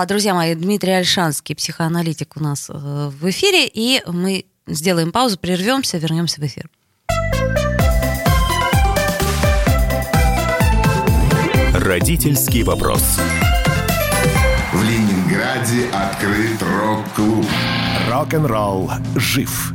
Друзья 0.07 0.35
мои, 0.35 0.55
Дмитрий 0.55 0.93
Альшанский, 0.93 1.57
психоаналитик 1.57 2.37
у 2.37 2.41
нас 2.41 2.69
э, 2.69 2.73
в 2.75 3.29
эфире, 3.31 3.67
и 3.67 4.03
мы 4.07 4.47
сделаем 4.67 5.13
паузу, 5.13 5.39
прервемся, 5.39 5.99
вернемся 5.99 6.41
в 6.41 6.45
эфир. 6.45 6.69
Родительский 11.75 12.62
вопрос. 12.62 13.18
В 14.73 14.83
Ленинграде 14.83 15.88
открыт 15.92 16.62
рок-клуб. 16.62 17.46
Рок-н-ролл 18.09 18.90
жив 19.16 19.75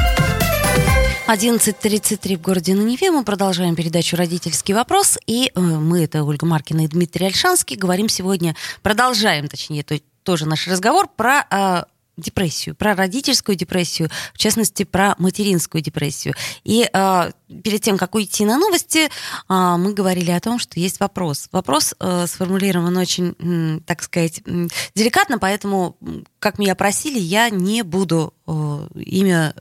11.33 1.31 2.35
в 2.35 2.41
городе 2.41 2.75
на 2.75 2.81
Неве. 2.81 3.09
Мы 3.09 3.23
продолжаем 3.23 3.73
передачу 3.73 4.17
«Родительский 4.17 4.73
вопрос». 4.73 5.17
И 5.27 5.49
э, 5.55 5.61
мы, 5.61 6.03
это 6.03 6.25
Ольга 6.25 6.45
Маркина 6.45 6.83
и 6.83 6.87
Дмитрий 6.87 7.27
Альшанский, 7.27 7.77
говорим 7.77 8.09
сегодня, 8.09 8.53
продолжаем, 8.81 9.47
точнее, 9.47 9.83
то, 9.83 9.97
тоже 10.23 10.45
наш 10.45 10.67
разговор 10.67 11.07
про 11.07 11.45
э, 11.49 11.83
депрессию, 12.17 12.75
про 12.75 12.95
родительскую 12.95 13.55
депрессию, 13.55 14.09
в 14.33 14.37
частности, 14.37 14.83
про 14.83 15.15
материнскую 15.17 15.81
депрессию. 15.81 16.33
И 16.63 16.89
э, 16.91 17.31
перед 17.63 17.81
тем, 17.81 17.97
как 17.97 18.15
уйти 18.15 18.45
на 18.45 18.57
новости, 18.57 19.05
э, 19.05 19.09
мы 19.47 19.93
говорили 19.93 20.31
о 20.31 20.39
том, 20.39 20.59
что 20.59 20.79
есть 20.79 20.99
вопрос. 20.99 21.47
Вопрос 21.51 21.95
э, 21.99 22.25
сформулирован 22.27 22.97
очень, 22.97 23.81
так 23.85 24.03
сказать, 24.03 24.41
э, 24.45 24.67
деликатно, 24.95 25.39
поэтому, 25.39 25.97
как 26.39 26.59
меня 26.59 26.75
просили, 26.75 27.19
я 27.19 27.49
не 27.49 27.81
буду 27.83 28.33
э, 28.45 28.87
имя 28.95 29.53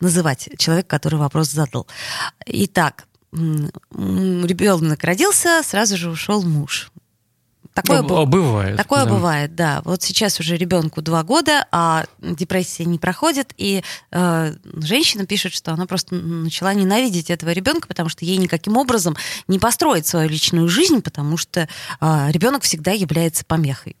называть 0.00 0.48
человека, 0.58 0.88
который 0.88 1.18
вопрос 1.18 1.50
задал. 1.50 1.86
Итак, 2.46 3.06
ребенок 3.32 5.04
родился, 5.04 5.62
сразу 5.64 5.96
же 5.96 6.10
ушел 6.10 6.42
муж. 6.42 6.90
Такое 7.74 8.02
ну, 8.02 8.26
бывает. 8.26 8.76
Такое 8.76 9.04
да. 9.04 9.10
бывает, 9.10 9.54
да. 9.54 9.80
Вот 9.84 10.02
сейчас 10.02 10.40
уже 10.40 10.56
ребенку 10.56 11.02
два 11.02 11.22
года, 11.22 11.66
а 11.70 12.04
депрессия 12.20 12.84
не 12.84 12.98
проходит, 12.98 13.52
и 13.56 13.82
э, 14.10 14.54
женщина 14.76 15.24
пишет, 15.24 15.52
что 15.52 15.72
она 15.72 15.86
просто 15.86 16.16
начала 16.16 16.74
ненавидеть 16.74 17.30
этого 17.30 17.50
ребенка, 17.50 17.86
потому 17.86 18.08
что 18.08 18.24
ей 18.24 18.38
никаким 18.38 18.76
образом 18.76 19.16
не 19.46 19.58
построить 19.58 20.06
свою 20.06 20.28
личную 20.28 20.68
жизнь, 20.68 21.00
потому 21.00 21.36
что 21.36 21.68
э, 22.00 22.30
ребенок 22.30 22.64
всегда 22.64 22.90
является 22.90 23.44
помехой. 23.44 23.96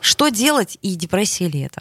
Что 0.00 0.28
делать 0.28 0.78
и 0.82 0.96
депрессия 0.96 1.48
ли 1.48 1.60
это? 1.60 1.80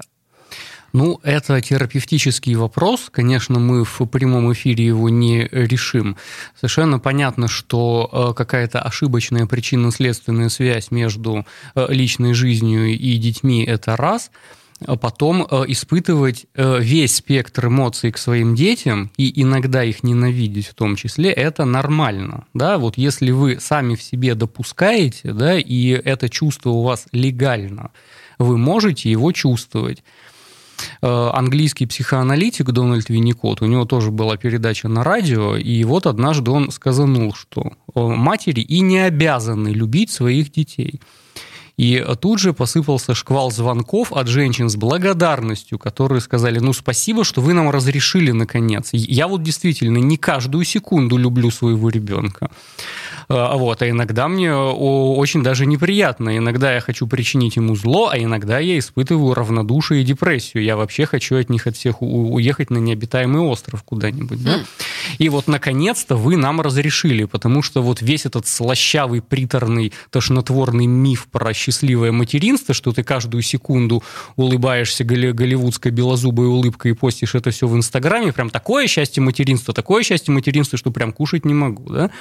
Ну, 0.93 1.19
это 1.23 1.61
терапевтический 1.61 2.55
вопрос. 2.55 3.09
Конечно, 3.11 3.59
мы 3.59 3.85
в 3.85 4.05
прямом 4.07 4.51
эфире 4.53 4.85
его 4.85 5.09
не 5.09 5.47
решим. 5.51 6.17
Совершенно 6.55 6.99
понятно, 6.99 7.47
что 7.47 8.09
э, 8.11 8.33
какая-то 8.35 8.81
ошибочная 8.81 9.45
причинно-следственная 9.45 10.49
связь 10.49 10.91
между 10.91 11.45
э, 11.75 11.85
личной 11.89 12.33
жизнью 12.33 12.87
и 12.87 13.17
детьми– 13.17 13.63
это 13.67 13.95
раз– 13.95 14.31
а 14.83 14.95
потом 14.95 15.43
э, 15.43 15.65
испытывать 15.67 16.47
весь 16.55 17.17
спектр 17.17 17.67
эмоций 17.67 18.11
к 18.11 18.17
своим 18.17 18.55
детям 18.55 19.11
и 19.15 19.43
иногда 19.43 19.83
их 19.83 20.01
ненавидеть 20.01 20.65
в 20.65 20.73
том 20.73 20.95
числе, 20.95 21.29
это 21.29 21.65
нормально. 21.65 22.47
Да? 22.55 22.79
Вот 22.79 22.97
если 22.97 23.29
вы 23.29 23.59
сами 23.59 23.93
в 23.93 24.01
себе 24.01 24.33
допускаете, 24.33 25.33
да, 25.33 25.55
и 25.59 25.89
это 25.89 26.29
чувство 26.29 26.71
у 26.71 26.81
вас 26.81 27.05
легально, 27.11 27.91
вы 28.39 28.57
можете 28.57 29.11
его 29.11 29.31
чувствовать. 29.31 30.03
Э, 31.01 31.29
английский 31.33 31.85
психоаналитик 31.85 32.71
Дональд 32.71 33.09
Винникот, 33.09 33.61
у 33.61 33.65
него 33.65 33.85
тоже 33.85 34.11
была 34.11 34.37
передача 34.37 34.87
на 34.87 35.03
радио, 35.03 35.55
и 35.55 35.83
вот 35.83 36.05
однажды 36.05 36.51
он 36.51 36.71
сказанул, 36.71 37.33
что 37.33 37.61
э, 37.93 37.99
матери 37.99 38.61
и 38.61 38.81
не 38.81 38.99
обязаны 38.99 39.69
любить 39.69 40.11
своих 40.11 40.51
детей. 40.51 41.01
И 41.81 42.05
тут 42.21 42.37
же 42.37 42.53
посыпался 42.53 43.15
шквал 43.15 43.49
звонков 43.49 44.13
от 44.13 44.27
женщин 44.27 44.69
с 44.69 44.75
благодарностью, 44.75 45.79
которые 45.79 46.21
сказали, 46.21 46.59
ну 46.59 46.73
спасибо, 46.73 47.23
что 47.23 47.41
вы 47.41 47.53
нам 47.53 47.71
разрешили 47.71 48.29
наконец. 48.29 48.89
Я 48.91 49.27
вот 49.27 49.41
действительно 49.41 49.97
не 49.97 50.17
каждую 50.17 50.63
секунду 50.63 51.17
люблю 51.17 51.49
своего 51.49 51.89
ребенка. 51.89 52.51
А, 53.27 53.55
вот, 53.57 53.81
а 53.81 53.89
иногда 53.89 54.27
мне 54.27 54.53
очень 54.53 55.41
даже 55.41 55.65
неприятно. 55.65 56.37
Иногда 56.37 56.71
я 56.71 56.81
хочу 56.81 57.07
причинить 57.07 57.55
ему 57.55 57.75
зло, 57.75 58.09
а 58.09 58.17
иногда 58.19 58.59
я 58.59 58.77
испытываю 58.77 59.33
равнодушие 59.33 60.01
и 60.01 60.05
депрессию. 60.05 60.63
Я 60.63 60.77
вообще 60.77 61.07
хочу 61.07 61.37
от 61.37 61.49
них 61.49 61.65
от 61.65 61.75
всех 61.75 62.03
уехать 62.03 62.69
на 62.69 62.77
необитаемый 62.77 63.41
остров 63.41 63.81
куда-нибудь. 63.81 64.43
Да? 64.43 64.59
И 65.17 65.29
вот 65.29 65.47
наконец-то 65.47 66.15
вы 66.15 66.37
нам 66.37 66.61
разрешили, 66.61 67.23
потому 67.23 67.63
что 67.63 67.81
вот 67.81 68.03
весь 68.03 68.27
этот 68.27 68.45
слащавый, 68.45 69.23
приторный, 69.23 69.93
тошнотворный 70.11 70.85
миф 70.85 71.27
про 71.31 71.53
счастливое 71.71 72.11
материнство, 72.11 72.73
что 72.73 72.91
ты 72.91 73.03
каждую 73.03 73.41
секунду 73.41 74.03
улыбаешься 74.35 75.03
голливудской 75.03 75.91
белозубой 75.91 76.47
улыбкой 76.47 76.91
и 76.91 76.93
постишь 76.93 77.35
это 77.35 77.51
все 77.51 77.67
в 77.67 77.75
Инстаграме, 77.75 78.33
прям 78.33 78.49
такое 78.49 78.87
счастье 78.87 79.23
материнства, 79.23 79.73
такое 79.73 80.03
счастье 80.03 80.33
материнства, 80.33 80.77
что 80.77 80.91
прям 80.91 81.13
кушать 81.13 81.45
не 81.45 81.53
могу, 81.53 81.91
да? 81.91 82.11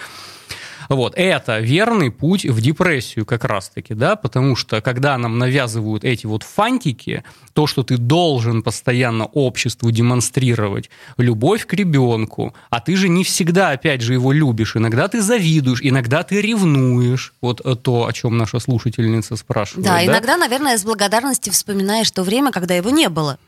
Вот, 0.91 1.15
это 1.15 1.61
верный 1.61 2.11
путь 2.11 2.45
в 2.45 2.61
депрессию 2.61 3.25
как 3.25 3.45
раз-таки, 3.45 3.95
да, 3.95 4.17
потому 4.17 4.57
что 4.57 4.81
когда 4.81 5.17
нам 5.19 5.39
навязывают 5.39 6.05
эти 6.05 6.27
вот 6.27 6.43
фантики, 6.43 7.23
то, 7.53 7.69
что 7.69 7.85
ты 7.85 7.97
должен 7.97 8.65
постоянно 8.65 9.27
обществу 9.27 9.93
демонстрировать 9.93 10.91
любовь 11.17 11.65
к 11.65 11.75
ребенку, 11.75 12.55
а 12.71 12.81
ты 12.81 12.97
же 12.97 13.09
не 13.09 13.23
всегда, 13.23 13.71
опять 13.71 14.01
же, 14.01 14.15
его 14.15 14.33
любишь, 14.33 14.75
иногда 14.75 15.07
ты 15.07 15.23
завидуешь, 15.23 15.79
иногда 15.81 16.25
ты 16.25 16.41
ревнуешь, 16.41 17.35
вот 17.41 17.61
э, 17.65 17.77
то, 17.77 18.07
о 18.07 18.13
чем 18.13 18.37
наша 18.37 18.59
слушательница 18.59 19.37
спрашивает. 19.37 19.87
Да, 19.87 19.95
да? 19.95 20.05
иногда, 20.05 20.37
наверное, 20.37 20.77
с 20.77 20.83
благодарности 20.83 21.51
вспоминаешь 21.51 22.11
то 22.11 22.25
время, 22.25 22.51
когда 22.51 22.75
его 22.75 22.91
не 22.91 23.09
было. 23.09 23.39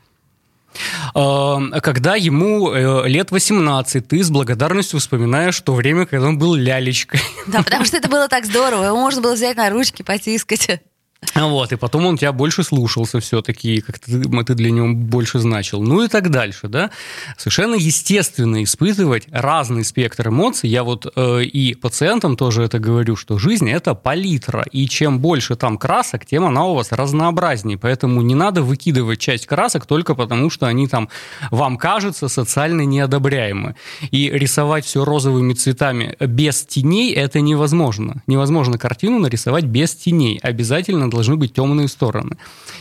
Эм, 1.14 1.72
когда 1.82 2.16
ему 2.16 2.72
э, 2.72 3.08
лет 3.08 3.30
18, 3.30 4.06
ты 4.06 4.22
с 4.22 4.30
благодарностью 4.30 5.00
вспоминаешь 5.00 5.60
то 5.60 5.74
время, 5.74 6.06
когда 6.06 6.28
он 6.28 6.38
был 6.38 6.54
лялечкой. 6.54 7.20
Да, 7.46 7.62
потому 7.62 7.84
что 7.84 7.96
это 7.96 8.08
было 8.08 8.28
так 8.28 8.46
здорово. 8.46 8.84
Его 8.84 8.96
можно 8.96 9.20
было 9.20 9.34
взять 9.34 9.56
на 9.56 9.68
ручки, 9.70 10.02
потискать. 10.02 10.80
Вот, 11.34 11.72
и 11.72 11.76
потом 11.76 12.06
он 12.06 12.18
тебя 12.18 12.32
больше 12.32 12.62
слушался 12.62 13.20
все-таки, 13.20 13.80
как-то 13.80 14.06
ты, 14.06 14.44
ты 14.44 14.54
для 14.54 14.70
него 14.70 14.92
больше 14.92 15.38
значил. 15.38 15.82
Ну 15.82 16.02
и 16.02 16.08
так 16.08 16.30
дальше, 16.30 16.68
да. 16.68 16.90
Совершенно 17.36 17.74
естественно 17.74 18.62
испытывать 18.62 19.26
разный 19.30 19.84
спектр 19.84 20.28
эмоций. 20.28 20.68
Я 20.68 20.82
вот 20.82 21.06
э, 21.14 21.44
и 21.44 21.74
пациентам 21.74 22.36
тоже 22.36 22.62
это 22.62 22.78
говорю, 22.78 23.16
что 23.16 23.38
жизнь– 23.38 23.70
это 23.70 23.94
палитра, 23.94 24.64
и 24.72 24.88
чем 24.88 25.20
больше 25.20 25.56
там 25.56 25.78
красок, 25.78 26.26
тем 26.26 26.44
она 26.44 26.64
у 26.64 26.74
вас 26.74 26.92
разнообразнее. 26.92 27.78
Поэтому 27.78 28.22
не 28.22 28.34
надо 28.34 28.62
выкидывать 28.62 29.20
часть 29.20 29.46
красок 29.46 29.86
только 29.86 30.14
потому, 30.14 30.50
что 30.50 30.66
они 30.66 30.88
там 30.88 31.08
вам 31.50 31.76
кажутся 31.76 32.28
социально 32.28 32.82
неодобряемы. 32.82 33.76
И 34.10 34.30
рисовать 34.30 34.84
все 34.84 35.04
розовыми 35.04 35.54
цветами 35.54 36.16
без 36.20 36.64
теней– 36.64 37.12
это 37.14 37.40
невозможно. 37.40 38.22
Невозможно 38.26 38.78
картину 38.78 39.18
нарисовать 39.18 39.64
без 39.64 39.94
теней. 39.94 40.38
Обязательно 40.42 41.10
должны 41.12 41.36
быть 41.36 41.52
темные 41.52 41.88
стороны. 41.88 42.36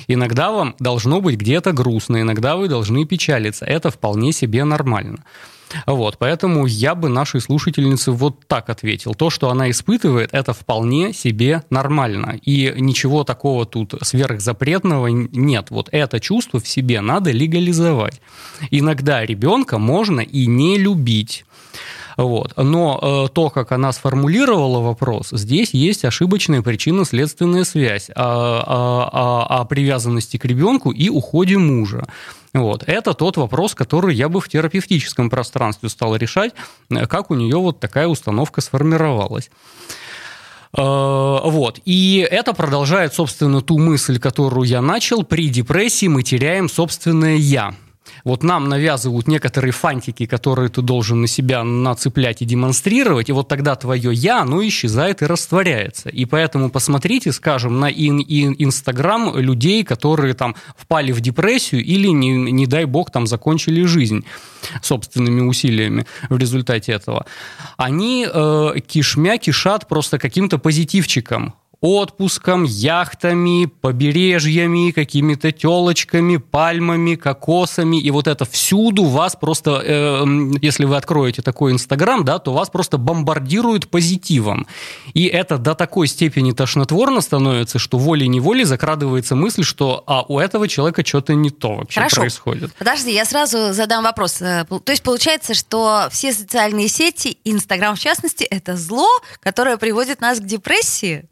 Иногда 0.08 0.52
вам 0.52 0.76
должно 0.80 1.22
быть 1.22 1.38
где-то 1.38 1.72
грустно, 1.74 2.22
иногда 2.22 2.56
вы 2.56 2.68
должны 2.68 3.06
печалиться. 3.06 3.66
Это 3.66 3.92
вполне 3.92 4.32
себе 4.32 4.64
нормально. 4.64 5.24
Вот, 5.86 6.18
поэтому 6.18 6.66
я 6.66 6.96
бы 6.96 7.10
нашей 7.10 7.42
слушательнице 7.42 8.12
вот 8.12 8.46
так 8.48 8.70
ответил. 8.70 9.14
То, 9.14 9.30
что 9.30 9.50
она 9.50 9.70
испытывает, 9.70 10.30
это 10.34 10.54
вполне 10.54 11.14
себе 11.14 11.64
нормально. 11.70 12.40
И 12.44 12.74
ничего 12.78 13.24
такого 13.24 13.66
тут 13.66 13.94
сверхзапретного 14.02 15.08
нет. 15.08 15.68
Вот 15.70 15.90
это 15.92 16.20
чувство 16.20 16.60
в 16.60 16.68
себе 16.68 17.02
надо 17.02 17.32
легализовать. 17.32 18.22
Иногда 18.70 19.26
ребенка 19.26 19.78
можно 19.78 20.22
и 20.22 20.46
не 20.46 20.78
любить. 20.78 21.46
Вот. 22.22 22.54
Но 22.56 23.00
э, 23.02 23.34
то, 23.34 23.50
как 23.50 23.72
она 23.72 23.92
сформулировала 23.92 24.80
вопрос, 24.80 25.30
здесь 25.32 25.74
есть 25.74 26.06
ошибочная 26.06 26.62
причинно-следственная 26.62 27.64
связь 27.64 28.10
о, 28.10 28.14
о, 28.16 29.10
о, 29.12 29.62
о 29.62 29.66
привязанности 29.66 30.38
к 30.38 30.46
ребенку 30.46 30.92
и 30.92 31.10
уходе 31.10 31.58
мужа. 31.58 32.06
Вот. 32.54 32.84
Это 32.86 33.16
тот 33.16 33.38
вопрос, 33.38 33.74
который 33.74 34.14
я 34.14 34.30
бы 34.30 34.40
в 34.40 34.50
терапевтическом 34.50 35.32
пространстве 35.32 35.90
стал 35.90 36.16
решать, 36.16 36.54
э, 36.92 37.08
как 37.08 37.32
у 37.32 37.34
нее 37.34 37.58
вот 37.58 37.80
такая 37.80 38.08
установка 38.08 38.62
сформировалась. 38.62 39.50
Э, 40.78 40.82
вот. 40.82 41.80
И 41.86 42.28
это 42.30 42.54
продолжает, 42.54 43.16
собственно, 43.16 43.62
ту 43.62 43.80
мысль, 43.80 44.20
которую 44.20 44.68
я 44.68 44.82
начал. 44.82 45.24
При 45.24 45.50
депрессии 45.50 46.08
мы 46.08 46.22
теряем 46.22 46.70
собственное 46.70 47.38
«я». 47.38 47.74
Вот 48.24 48.44
нам 48.44 48.70
навязывают 48.70 49.28
некоторые 49.28 49.72
фантики, 49.72 50.26
которые 50.26 50.70
ты 50.70 50.82
должен 50.82 51.22
на 51.22 51.28
себя 51.28 51.64
нацеплять 51.64 52.42
и 52.42 52.46
демонстрировать, 52.46 53.30
и 53.30 53.32
вот 53.32 53.48
тогда 53.48 53.76
твое 53.76 54.14
«я», 54.14 54.42
оно 54.42 54.66
исчезает 54.68 55.22
и 55.22 55.26
растворяется. 55.26 56.10
И 56.10 56.26
поэтому 56.26 56.70
посмотрите, 56.70 57.32
скажем, 57.32 57.80
на 57.80 57.90
ин 57.90 58.20
ин 58.20 58.56
Инстаграм 58.58 59.36
людей, 59.38 59.84
которые 59.84 60.34
там 60.34 60.56
впали 60.78 61.12
в 61.12 61.22
депрессию 61.22 61.84
или, 61.84 62.08
не, 62.08 62.52
не 62.52 62.68
дай 62.68 62.86
бог, 62.86 63.12
там 63.12 63.28
закончили 63.28 63.84
жизнь 63.86 64.26
собственными 64.82 65.42
усилиями 65.42 66.06
в 66.30 66.38
результате 66.38 66.92
этого. 66.92 67.26
Они 67.78 68.28
э, 68.32 68.74
кишмя 68.88 69.38
кишат 69.38 69.88
просто 69.88 70.20
каким-то 70.20 70.58
позитивчиком 70.58 71.56
отпуском, 71.82 72.64
яхтами, 72.64 73.66
побережьями, 73.66 74.92
какими-то 74.92 75.52
телочками, 75.52 76.38
пальмами, 76.38 77.16
кокосами. 77.16 77.98
И 77.98 78.12
вот 78.12 78.28
это 78.28 78.46
всюду 78.46 79.06
вас 79.06 79.36
просто, 79.36 79.82
э, 79.84 80.24
если 80.62 80.86
вы 80.86 80.96
откроете 80.96 81.42
такой 81.42 81.72
Инстаграм, 81.72 82.24
да, 82.24 82.38
то 82.38 82.54
вас 82.54 82.70
просто 82.70 83.00
бомбардируют 83.00 83.90
позитивом. 83.90 84.68
И 85.16 85.26
это 85.26 85.58
до 85.58 85.74
такой 85.74 86.08
степени 86.08 86.52
тошнотворно 86.52 87.20
становится, 87.22 87.80
что 87.80 87.98
волей-неволей 87.98 88.64
закрадывается 88.64 89.36
мысль, 89.36 89.64
что 89.64 90.04
а 90.06 90.22
у 90.22 90.38
этого 90.38 90.68
человека 90.68 91.04
что-то 91.04 91.34
не 91.34 91.50
то 91.50 91.78
вообще 91.78 92.00
Хорошо. 92.00 92.22
происходит. 92.22 92.74
Подожди, 92.78 93.12
я 93.12 93.26
сразу 93.26 93.74
задам 93.74 94.04
вопрос. 94.04 94.40
Э, 94.42 94.66
То 94.66 94.92
есть 94.92 95.02
получается, 95.02 95.56
что 95.56 96.10
все 96.12 96.32
социальные 96.32 96.90
сети, 96.90 97.40
Инстаграм 97.44 97.96
в 97.96 98.00
частности, 98.00 98.44
это 98.44 98.78
зло, 98.78 99.08
которое 99.40 99.78
приводит 99.78 100.22
нас 100.22 100.40
к 100.40 100.44
депрессии? 100.44 101.26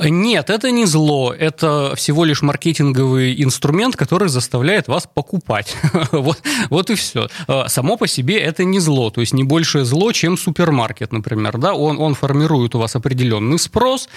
Нет, 0.00 0.50
это 0.50 0.70
не 0.70 0.84
зло, 0.84 1.32
это 1.32 1.94
всего 1.96 2.24
лишь 2.24 2.42
маркетинговый 2.42 3.42
инструмент, 3.42 3.96
который 3.96 4.28
заставляет 4.28 4.88
вас 4.88 5.08
покупать. 5.12 5.76
вот, 6.12 6.38
вот 6.70 6.90
и 6.90 6.94
все. 6.94 7.28
Само 7.68 7.96
по 7.96 8.06
себе 8.06 8.38
это 8.38 8.64
не 8.64 8.80
зло, 8.80 9.10
то 9.10 9.20
есть 9.20 9.32
не 9.32 9.44
большее 9.44 9.84
зло, 9.84 10.12
чем 10.12 10.36
супермаркет, 10.36 11.12
например. 11.12 11.58
Да? 11.58 11.74
Он, 11.74 11.98
он 12.00 12.14
формирует 12.14 12.74
у 12.74 12.78
вас 12.78 12.96
определенный 12.96 13.58
спрос 13.58 14.08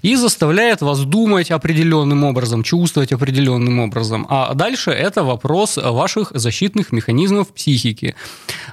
и 0.00 0.16
заставляет 0.16 0.80
вас 0.80 1.00
думать 1.00 1.50
определенным 1.50 2.24
образом, 2.24 2.62
чувствовать 2.62 3.12
определенным 3.12 3.80
образом. 3.80 4.26
А 4.30 4.54
дальше 4.54 4.90
это 4.90 5.22
вопрос 5.24 5.76
ваших 5.76 6.32
защитных 6.34 6.92
механизмов 6.92 7.48
психики. 7.48 8.14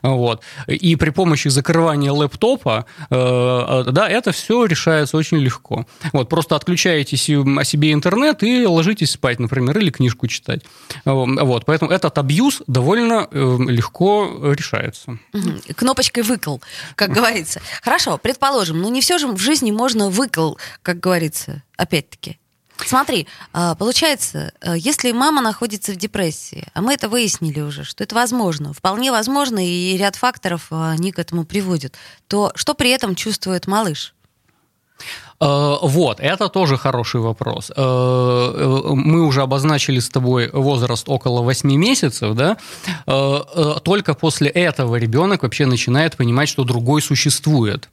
Вот. 0.01 0.41
И 0.67 0.95
при 0.95 1.10
помощи 1.10 1.49
закрывания 1.49 2.12
лэптопа, 2.12 2.86
э, 3.10 3.84
да, 3.91 4.10
это 4.10 4.32
все 4.32 4.65
решается 4.65 5.17
очень 5.17 5.38
легко. 5.38 5.86
Вот, 6.13 6.29
просто 6.29 6.55
отключаете 6.55 7.15
о 7.15 7.63
себе 7.63 7.91
интернет 7.91 8.43
и 8.43 8.65
ложитесь 8.65 9.12
спать, 9.12 9.39
например, 9.39 9.77
или 9.77 9.89
книжку 9.89 10.27
читать. 10.27 10.62
Э, 11.05 11.12
Вот, 11.12 11.65
поэтому 11.65 11.91
этот 11.91 12.17
абьюз 12.17 12.62
довольно 12.67 13.27
э, 13.32 13.58
легко 13.67 14.53
решается. 14.53 15.17
Кнопочкой 15.75 16.23
выкл, 16.23 16.58
как 16.95 17.12
говорится. 17.12 17.62
Хорошо, 17.82 18.17
предположим, 18.17 18.82
но 18.82 18.89
не 18.89 19.01
все 19.01 19.17
же 19.17 19.27
в 19.27 19.38
жизни 19.38 19.71
можно 19.71 20.10
выкл, 20.10 20.53
как 20.82 20.99
говорится, 20.99 21.09
опять-таки. 21.76 22.39
Смотри, 22.86 23.28
а, 23.54 23.76
получается, 23.76 24.52
э, 24.62 24.76
если 24.78 25.12
мама 25.12 25.41
находится 25.41 25.91
в 25.91 25.95
депрессии, 25.95 26.67
а 26.74 26.82
мы 26.82 26.93
это 26.93 27.10
выяснили 27.10 27.62
уже, 27.62 27.84
что 27.84 28.04
это 28.04 28.15
возможно, 28.15 28.74
вполне 28.74 29.12
возможно, 29.12 29.60
и 29.65 29.98
ряд 29.98 30.15
факторов 30.15 30.67
а, 30.72 30.91
они 30.91 31.12
к 31.12 31.19
этому 31.19 31.45
приводят, 31.45 31.95
то 32.28 32.52
что 32.56 32.74
при 32.74 32.89
этом 32.91 33.15
чувствует 33.15 33.67
малыш? 33.67 34.13
Э, 35.41 35.76
Вот, 35.82 36.19
это 36.19 36.50
тоже 36.50 36.78
хороший 36.78 37.22
вопрос. 37.22 37.72
Э, 37.76 38.82
Мы 38.95 39.26
уже 39.26 39.41
обозначили 39.41 40.00
с 40.00 40.10
тобой 40.10 40.50
возраст 40.52 41.08
около 41.10 41.41
8 41.41 41.76
месяцев, 41.76 42.36
да? 42.36 42.58
Только 43.84 44.13
после 44.13 44.50
этого 44.50 44.95
ребенок 44.95 45.43
вообще 45.43 45.65
начинает 45.65 46.17
понимать, 46.17 46.50
что 46.50 46.63
другой 46.63 47.02
существует. 47.02 47.89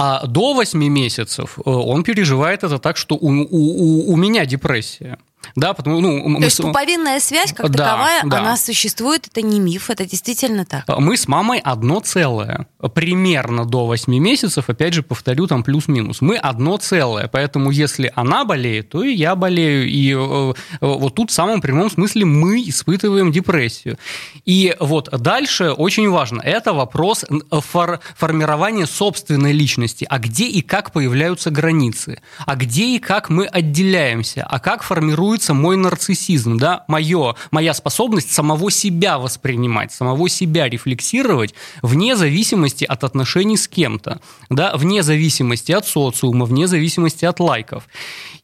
А 0.00 0.26
до 0.26 0.54
8 0.54 0.78
месяцев 0.88 1.58
э, 1.58 1.70
он 1.70 2.04
переживает 2.04 2.62
это 2.62 2.78
так, 2.78 2.96
что 2.96 3.16
у, 3.16 3.28
у- 3.30 3.48
у- 3.50 4.12
у 4.12 4.16
меня 4.16 4.46
депрессия. 4.46 5.18
Да, 5.56 5.72
потому 5.74 6.00
ну, 6.00 6.22
То 6.22 6.28
мы 6.28 6.44
есть 6.44 6.56
с- 6.56 6.60
пуповинная 6.60 7.20
связь 7.20 7.52
как 7.52 7.70
Да, 7.70 7.84
таковая, 7.84 8.22
да. 8.24 8.38
она 8.40 8.56
существует, 8.56 9.26
это 9.28 9.42
не 9.42 9.60
миф, 9.60 9.90
это 9.90 10.04
действительно 10.04 10.64
так. 10.64 10.84
Мы 10.98 11.16
с 11.16 11.26
мамой 11.28 11.58
одно 11.58 12.00
целое. 12.00 12.66
Примерно 12.94 13.64
до 13.64 13.86
8 13.86 14.18
месяцев, 14.18 14.68
опять 14.68 14.94
же, 14.94 15.02
повторю, 15.02 15.46
там 15.46 15.62
плюс-минус. 15.62 16.20
Мы 16.20 16.36
одно 16.36 16.76
целое. 16.76 17.28
Поэтому 17.28 17.70
если 17.70 18.12
она 18.14 18.44
болеет, 18.44 18.90
то 18.90 19.02
и 19.02 19.12
я 19.14 19.34
болею. 19.34 19.88
И 19.88 20.12
э, 20.14 20.52
э, 20.80 20.86
вот 20.86 21.14
тут 21.14 21.30
в 21.30 21.34
самом 21.34 21.60
прямом 21.60 21.90
смысле 21.90 22.24
мы 22.24 22.60
испытываем 22.68 23.32
депрессию. 23.32 23.98
И 24.44 24.76
вот 24.80 25.08
дальше 25.10 25.70
очень 25.72 26.08
важно. 26.10 26.40
Это 26.42 26.72
вопрос 26.72 27.24
фор- 27.50 28.00
формирования 28.16 28.86
собственной 28.86 29.52
личности. 29.52 30.06
А 30.08 30.18
где 30.18 30.46
и 30.46 30.60
как 30.62 30.92
появляются 30.92 31.50
границы? 31.50 32.20
А 32.46 32.54
где 32.56 32.86
и 32.96 32.98
как 32.98 33.28
мы 33.30 33.46
отделяемся? 33.46 34.46
А 34.48 34.58
как 34.60 34.82
формируется 35.28 35.54
мой 35.54 35.76
нарциссизм? 35.76 36.56
Да? 36.56 36.84
Моё, 36.88 37.34
моя 37.50 37.74
способность 37.74 38.32
самого 38.32 38.70
себя 38.70 39.18
воспринимать, 39.18 39.92
самого 39.92 40.28
себя 40.28 40.68
рефлексировать 40.68 41.54
вне 41.82 42.16
зависимости 42.16 42.84
от 42.84 43.04
отношений 43.04 43.56
с 43.56 43.68
кем-то, 43.68 44.20
да? 44.50 44.72
вне 44.74 45.02
зависимости 45.02 45.72
от 45.72 45.86
социума, 45.86 46.46
вне 46.46 46.66
зависимости 46.66 47.26
от 47.26 47.40
лайков. 47.40 47.82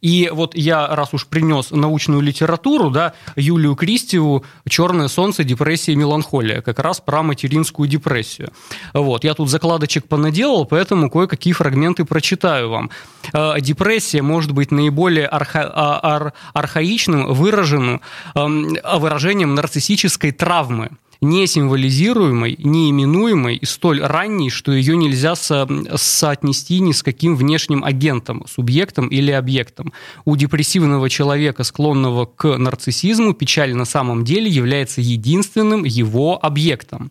И 0.03 0.31
вот 0.31 0.55
я, 0.55 0.87
раз 0.95 1.15
уж 1.15 1.27
принес 1.27 1.71
научную 1.71 2.21
литературу, 2.21 2.91
да, 2.91 3.15
Юлию 3.37 3.75
Кристеву 3.75 4.45
«Черное 4.69 5.09
солнце. 5.09 5.45
Депрессия 5.45 5.93
и 5.93 5.97
меланхолия», 5.97 6.61
как 6.61 6.79
раз 6.79 7.01
про 7.01 7.23
материнскую 7.23 7.89
депрессию. 7.89 8.51
Вот. 8.93 9.25
Я 9.25 9.33
тут 9.33 9.49
закладочек 9.49 10.07
понаделал, 10.07 10.67
поэтому 10.67 11.09
кое-какие 11.09 11.55
фрагменты 11.55 12.05
прочитаю 12.05 12.69
вам. 12.69 12.91
Э, 13.33 13.55
Депрессия 13.61 14.21
может 14.21 14.53
быть 14.53 14.71
наиболее 14.73 15.27
арха- 15.27 15.73
а- 15.75 16.01
ар- 16.03 16.33
архаичным 16.75 17.33
выраженным 17.33 18.01
эм, 18.35 18.77
выражением 18.99 19.55
нарциссической 19.55 20.33
травмы 20.33 20.91
не 21.21 21.47
символизируемой, 21.47 22.57
не 22.59 22.91
именуемой 22.91 23.57
и 23.57 23.65
столь 23.65 24.03
ранней, 24.03 24.51
что 24.51 24.73
ее 24.73 24.95
нельзя 24.95 25.35
со- 25.37 25.67
соотнести 25.97 26.81
ни 26.81 26.93
с 26.93 27.03
каким 27.03 27.37
внешним 27.37 27.83
агентом, 27.83 28.45
субъектом 28.47 29.09
или 29.09 29.31
объектом. 29.31 29.93
У 30.27 30.37
депрессивного 30.37 31.09
человека, 31.09 31.65
склонного 31.65 32.27
к 32.27 32.59
нарциссизму, 32.59 33.33
печаль 33.33 33.75
на 33.75 33.87
самом 33.87 34.25
деле 34.25 34.51
является 34.51 35.01
единственным 35.01 35.85
его 35.85 36.39
объектом. 36.45 37.11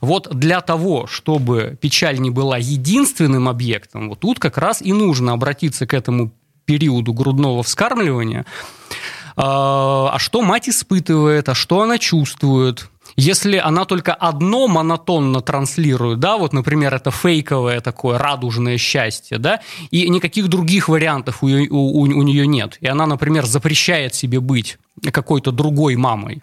Вот 0.00 0.28
для 0.32 0.60
того, 0.60 1.08
чтобы 1.08 1.76
печаль 1.80 2.20
не 2.20 2.30
была 2.30 2.58
единственным 2.58 3.48
объектом, 3.48 4.10
вот 4.10 4.20
тут 4.20 4.38
как 4.38 4.56
раз 4.58 4.82
и 4.82 4.92
нужно 4.92 5.32
обратиться 5.32 5.86
к 5.86 5.94
этому 5.94 6.30
периоду 6.68 7.12
грудного 7.14 7.62
вскармливания. 7.62 8.44
А 9.36 10.10
а 10.14 10.18
что 10.18 10.42
мать 10.42 10.68
испытывает, 10.68 11.48
а 11.48 11.54
что 11.54 11.80
она 11.80 11.98
чувствует? 11.98 12.90
Если 13.16 13.56
она 13.56 13.84
только 13.84 14.12
одно 14.14 14.68
монотонно 14.68 15.40
транслирует, 15.40 16.20
да, 16.20 16.36
вот, 16.36 16.52
например, 16.52 16.94
это 16.94 17.10
фейковое 17.10 17.80
такое 17.80 18.18
радужное 18.18 18.78
счастье, 18.78 19.38
да, 19.38 19.60
и 19.90 20.08
никаких 20.08 20.48
других 20.48 20.88
вариантов 20.88 21.42
у, 21.42 21.46
у- 21.46 22.00
у 22.02 22.22
нее 22.22 22.46
нет, 22.46 22.76
и 22.80 22.86
она, 22.86 23.06
например, 23.06 23.46
запрещает 23.46 24.14
себе 24.14 24.38
быть 24.40 24.78
какой-то 25.12 25.50
другой 25.52 25.96
мамой, 25.96 26.42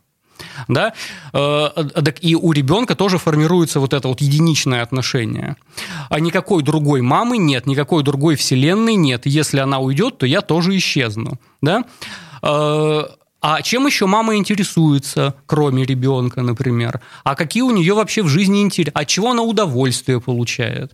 да, 0.67 0.93
э, 1.33 1.69
так 2.03 2.23
и 2.23 2.35
у 2.35 2.51
ребенка 2.51 2.95
тоже 2.95 3.17
формируется 3.17 3.79
вот 3.79 3.93
это 3.93 4.07
вот 4.07 4.21
единичное 4.21 4.81
отношение. 4.83 5.55
А 6.09 6.19
никакой 6.19 6.63
другой 6.63 7.01
мамы 7.01 7.37
нет, 7.37 7.65
никакой 7.67 8.03
другой 8.03 8.35
вселенной 8.35 8.95
нет. 8.95 9.25
Если 9.25 9.59
она 9.59 9.79
уйдет, 9.79 10.17
то 10.17 10.25
я 10.25 10.41
тоже 10.41 10.75
исчезну, 10.77 11.39
да. 11.61 11.83
Э, 12.41 13.03
А 13.41 13.61
чем 13.61 13.85
еще 13.85 14.05
мама 14.07 14.35
интересуется, 14.35 15.33
кроме 15.45 15.85
ребенка, 15.85 16.41
например? 16.41 16.99
А 17.23 17.35
какие 17.35 17.61
у 17.63 17.69
нее 17.71 17.93
вообще 17.93 18.23
в 18.23 18.27
жизни 18.27 18.61
интересы? 18.61 18.91
От 18.95 19.07
чего 19.07 19.29
она 19.31 19.43
удовольствие 19.43 20.19
получает? 20.19 20.91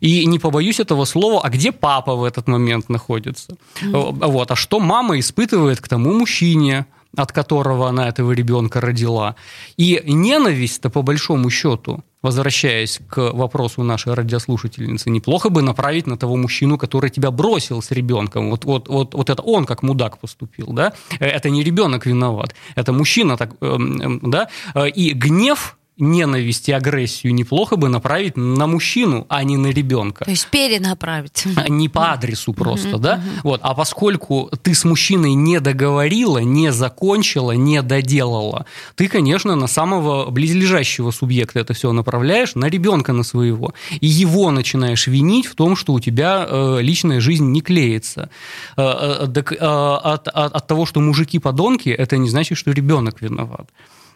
И 0.00 0.26
не 0.26 0.38
побоюсь 0.38 0.80
этого 0.80 1.04
слова, 1.06 1.40
а 1.44 1.48
где 1.48 1.70
папа 1.70 2.16
в 2.16 2.24
этот 2.24 2.48
момент 2.48 2.88
находится? 2.88 3.56
Э, 3.82 3.86
Вот. 4.28 4.50
А 4.50 4.56
что 4.56 4.80
мама 4.80 5.18
испытывает 5.18 5.80
к 5.80 5.86
тому 5.88 6.12
мужчине, 6.12 6.86
от 7.16 7.32
которого 7.32 7.88
она 7.88 8.08
этого 8.08 8.32
ребенка 8.32 8.80
родила. 8.80 9.36
И 9.76 10.00
ненависть-то, 10.04 10.90
по 10.90 11.02
большому 11.02 11.50
счету, 11.50 12.02
возвращаясь 12.22 13.00
к 13.08 13.32
вопросу 13.32 13.82
нашей 13.82 14.14
радиослушательницы, 14.14 15.10
неплохо 15.10 15.50
бы 15.50 15.62
направить 15.62 16.06
на 16.06 16.16
того 16.16 16.36
мужчину, 16.36 16.78
который 16.78 17.10
тебя 17.10 17.30
бросил 17.30 17.82
с 17.82 17.90
ребенком. 17.90 18.50
Вот, 18.50 18.64
вот, 18.64 18.88
вот, 18.88 19.14
вот 19.14 19.30
это 19.30 19.42
он 19.42 19.66
как 19.66 19.82
мудак 19.82 20.18
поступил, 20.18 20.68
да? 20.68 20.92
Э, 21.20 21.26
Это 21.26 21.50
не 21.50 21.62
ребенок 21.64 22.06
виноват, 22.06 22.54
это 22.76 22.92
мужчина 22.92 23.36
так, 23.36 23.50
эм, 23.60 24.00
эм, 24.00 24.30
да? 24.30 24.48
Э, 24.74 24.88
И 24.88 25.12
гнев 25.12 25.76
ненависть 26.02 26.68
и 26.68 26.72
агрессию 26.72 27.32
неплохо 27.34 27.76
бы 27.76 27.88
направить 27.88 28.36
на 28.36 28.66
мужчину, 28.66 29.24
а 29.28 29.44
не 29.44 29.56
на 29.56 29.68
ребенка 29.68 30.24
То 30.24 30.30
есть 30.32 30.48
перенаправить. 30.48 31.44
а 31.56 31.68
не 31.68 31.88
по 31.88 32.12
адресу 32.12 32.52
просто, 32.52 32.98
да? 32.98 33.22
Вот, 33.44 33.60
а 33.62 33.74
поскольку 33.74 34.50
ты 34.62 34.74
с 34.74 34.84
мужчиной 34.84 35.34
не 35.34 35.60
договорила, 35.60 36.38
не 36.38 36.72
закончила, 36.72 37.52
не 37.52 37.80
доделала, 37.82 38.66
ты, 38.96 39.08
конечно, 39.08 39.54
на 39.56 39.66
самого 39.68 40.30
близлежащего 40.30 41.10
субъекта 41.12 41.60
это 41.60 41.72
все 41.72 41.92
направляешь, 41.92 42.54
на 42.56 42.66
ребенка 42.66 43.12
на 43.12 43.22
своего, 43.22 43.72
и 44.00 44.06
его 44.06 44.50
начинаешь 44.50 45.06
винить 45.06 45.46
в 45.46 45.54
том, 45.54 45.76
что 45.76 45.92
у 45.92 46.00
тебя 46.00 46.44
э, 46.48 46.78
личная 46.80 47.20
жизнь 47.20 47.46
не 47.52 47.60
клеится. 47.60 48.28
Э, 48.76 49.22
э, 49.24 49.28
так, 49.32 49.52
э, 49.52 49.56
от, 49.56 50.28
от- 50.28 50.52
от 50.54 50.66
того, 50.66 50.84
что 50.86 51.00
мужики 51.00 51.38
подонки, 51.38 51.88
это 51.90 52.16
не 52.18 52.28
значит, 52.28 52.58
что 52.58 52.72
ребенок 52.72 53.22
виноват. 53.22 53.68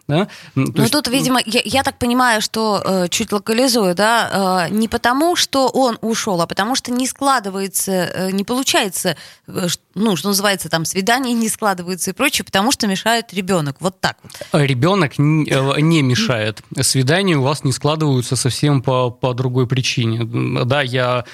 Да? 0.08 0.28
Ну, 0.54 0.72
есть... 0.74 0.92
тут, 0.92 1.08
видимо, 1.08 1.40
я, 1.44 1.60
я 1.64 1.82
так 1.82 1.98
понимаю, 1.98 2.40
что 2.40 2.80
э, 2.84 3.08
чуть 3.08 3.32
локализую, 3.32 3.94
да, 3.94 4.66
э, 4.68 4.72
не 4.72 4.86
потому, 4.86 5.34
что 5.34 5.68
он 5.68 5.98
ушел, 6.00 6.40
а 6.40 6.46
потому 6.46 6.76
что 6.76 6.92
не 6.92 7.08
складывается, 7.08 7.92
э, 7.92 8.30
не 8.30 8.44
получается, 8.44 9.16
э, 9.48 9.66
ну, 9.94 10.14
что 10.14 10.28
называется, 10.28 10.68
там, 10.68 10.84
свидание 10.84 11.34
не 11.34 11.48
складывается 11.48 12.10
и 12.10 12.14
прочее, 12.14 12.44
потому 12.44 12.70
что 12.70 12.86
мешает 12.86 13.34
ребенок. 13.34 13.76
Вот 13.80 14.00
так 14.00 14.16
вот. 14.22 14.62
Ребенок 14.62 15.18
не, 15.18 15.50
э, 15.50 15.80
не 15.80 16.02
мешает. 16.02 16.62
Свидания 16.80 17.36
у 17.36 17.42
вас 17.42 17.64
не 17.64 17.72
складываются 17.72 18.36
совсем 18.36 18.82
по, 18.82 19.10
по 19.10 19.34
другой 19.34 19.66
причине. 19.66 20.24
Да, 20.64 20.82
я 20.82 21.24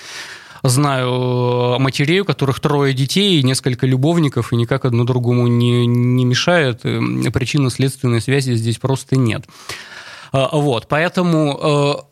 знаю 0.62 1.79
матерей, 1.79 2.20
у 2.20 2.25
которых 2.25 2.61
трое 2.61 2.94
детей 2.94 3.42
несколько 3.42 3.87
любовников, 3.87 4.53
и 4.53 4.57
никак 4.57 4.85
одно 4.85 5.05
другому 5.05 5.46
не, 5.46 5.87
не 5.87 6.25
мешает. 6.25 6.83
Причинно-следственной 6.83 8.20
связи 8.20 8.55
здесь 8.55 8.79
просто 8.79 9.16
нет. 9.16 9.44
А, 10.33 10.57
вот, 10.57 10.87
поэтому 10.88 11.59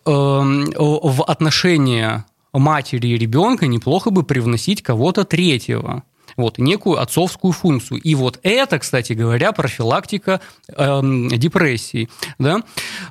э, 0.04 0.10
э, 0.10 0.10
в 0.10 1.24
отношения 1.24 2.26
матери 2.52 3.08
и 3.08 3.18
ребенка 3.18 3.66
неплохо 3.66 4.10
бы 4.10 4.24
привносить 4.24 4.82
кого-то 4.82 5.24
третьего 5.24 6.02
вот, 6.40 6.58
некую 6.58 7.00
отцовскую 7.00 7.52
функцию. 7.52 8.00
И 8.00 8.14
вот 8.14 8.38
это, 8.42 8.78
кстати 8.78 9.12
говоря, 9.12 9.52
профилактика 9.52 10.40
э, 10.68 11.00
депрессии. 11.32 12.08
Да? 12.38 12.62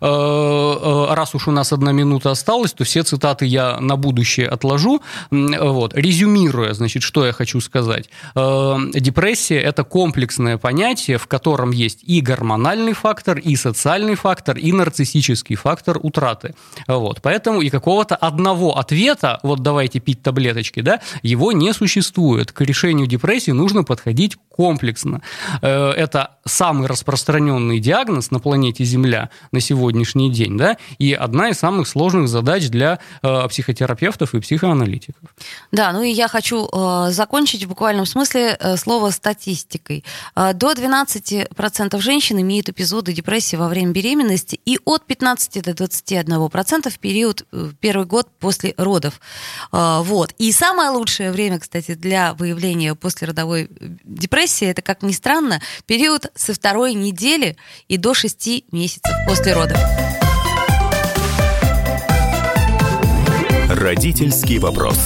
Э, 0.02 0.06
э, 0.06 1.14
раз 1.14 1.36
уж 1.36 1.48
у 1.48 1.52
нас 1.52 1.74
одна 1.74 1.92
минута 1.92 2.32
осталась, 2.32 2.74
то 2.74 2.84
все 2.84 3.04
цитаты 3.04 3.46
я 3.46 3.80
на 3.80 3.96
будущее 3.96 4.48
отложу. 4.48 5.02
Вот. 5.32 5.94
Резюмируя, 5.96 6.74
значит, 6.74 7.04
что 7.04 7.26
я 7.26 7.32
хочу 7.32 7.62
сказать. 7.62 8.10
Э, 8.36 8.78
депрессия– 8.94 9.60
это 9.62 9.84
комплексное 9.84 10.58
понятие, 10.58 11.18
в 11.18 11.28
котором 11.28 11.72
есть 11.72 12.00
и 12.04 12.22
гормональный 12.22 12.94
фактор, 12.94 13.38
и 13.38 13.56
социальный 13.56 14.16
фактор, 14.16 14.58
и 14.58 14.72
нарциссический 14.72 15.56
фактор 15.56 16.00
утраты. 16.02 16.56
Вот. 16.88 17.22
Поэтому 17.22 17.62
и 17.62 17.70
какого-то 17.70 18.16
одного 18.16 18.78
ответа, 18.78 19.40
вот 19.44 19.60
давайте 19.60 20.00
пить 20.00 20.22
таблеточки, 20.22 20.82
да, 20.82 21.02
его 21.24 21.52
не 21.52 21.74
существует. 21.74 22.52
К 22.52 22.62
решению 22.62 23.08
депрессии 23.08 23.19
нужно 23.54 23.84
подходить 23.84 24.38
комплексно. 24.60 25.22
Э, 25.62 25.92
это 25.92 26.32
самый 26.46 26.88
распространенный 26.88 27.80
диагноз 27.80 28.30
на 28.30 28.40
планете 28.40 28.84
Земля 28.84 29.30
на 29.54 29.62
сегодняшний 29.62 30.30
день, 30.30 30.58
да, 30.58 30.76
и 30.98 31.14
одна 31.14 31.48
из 31.48 31.60
самых 31.60 31.88
сложных 31.88 32.28
задач 32.28 32.68
для 32.68 33.00
э, 33.22 33.48
психотерапевтов 33.48 34.36
и 34.36 34.42
психоаналитиков. 34.42 35.34
Да, 35.72 35.94
ну 35.94 36.04
и 36.04 36.12
я 36.12 36.28
хочу 36.28 36.68
э, 36.68 37.12
закончить 37.12 37.64
в 37.64 37.70
буквальном 37.70 38.06
смысле 38.06 38.58
слово 38.76 39.12
статистикой. 39.12 40.04
До 40.36 40.74
12% 40.74 42.02
женщин 42.02 42.42
имеют 42.42 42.68
эпизоды 42.68 43.14
депрессии 43.14 43.56
во 43.56 43.70
время 43.70 43.94
беременности 43.94 44.60
и 44.66 44.78
от 44.84 45.06
15 45.06 45.64
до 45.64 45.72
21% 45.72 46.90
в 46.90 47.00
период 47.00 47.46
первый 47.80 48.06
год 48.06 48.28
после 48.40 48.74
родов. 48.78 49.22
Вот. 49.72 50.34
И 50.38 50.52
самое 50.52 50.90
лучшее 50.90 51.32
время, 51.32 51.60
кстати, 51.60 51.94
для 51.94 52.34
выявления 52.34 52.96
послеродовой 53.10 53.70
депрессии, 54.04 54.68
это, 54.68 54.84
как 54.84 55.02
ни 55.02 55.12
странно, 55.12 55.62
период 55.88 56.32
со 56.36 56.54
второй 56.54 56.94
недели 56.94 57.58
и 57.88 57.98
до 57.98 58.14
шести 58.14 58.66
месяцев 58.72 59.12
после 59.26 59.54
родов. 59.54 59.80
Родительский 63.68 64.60
вопрос. 64.60 65.00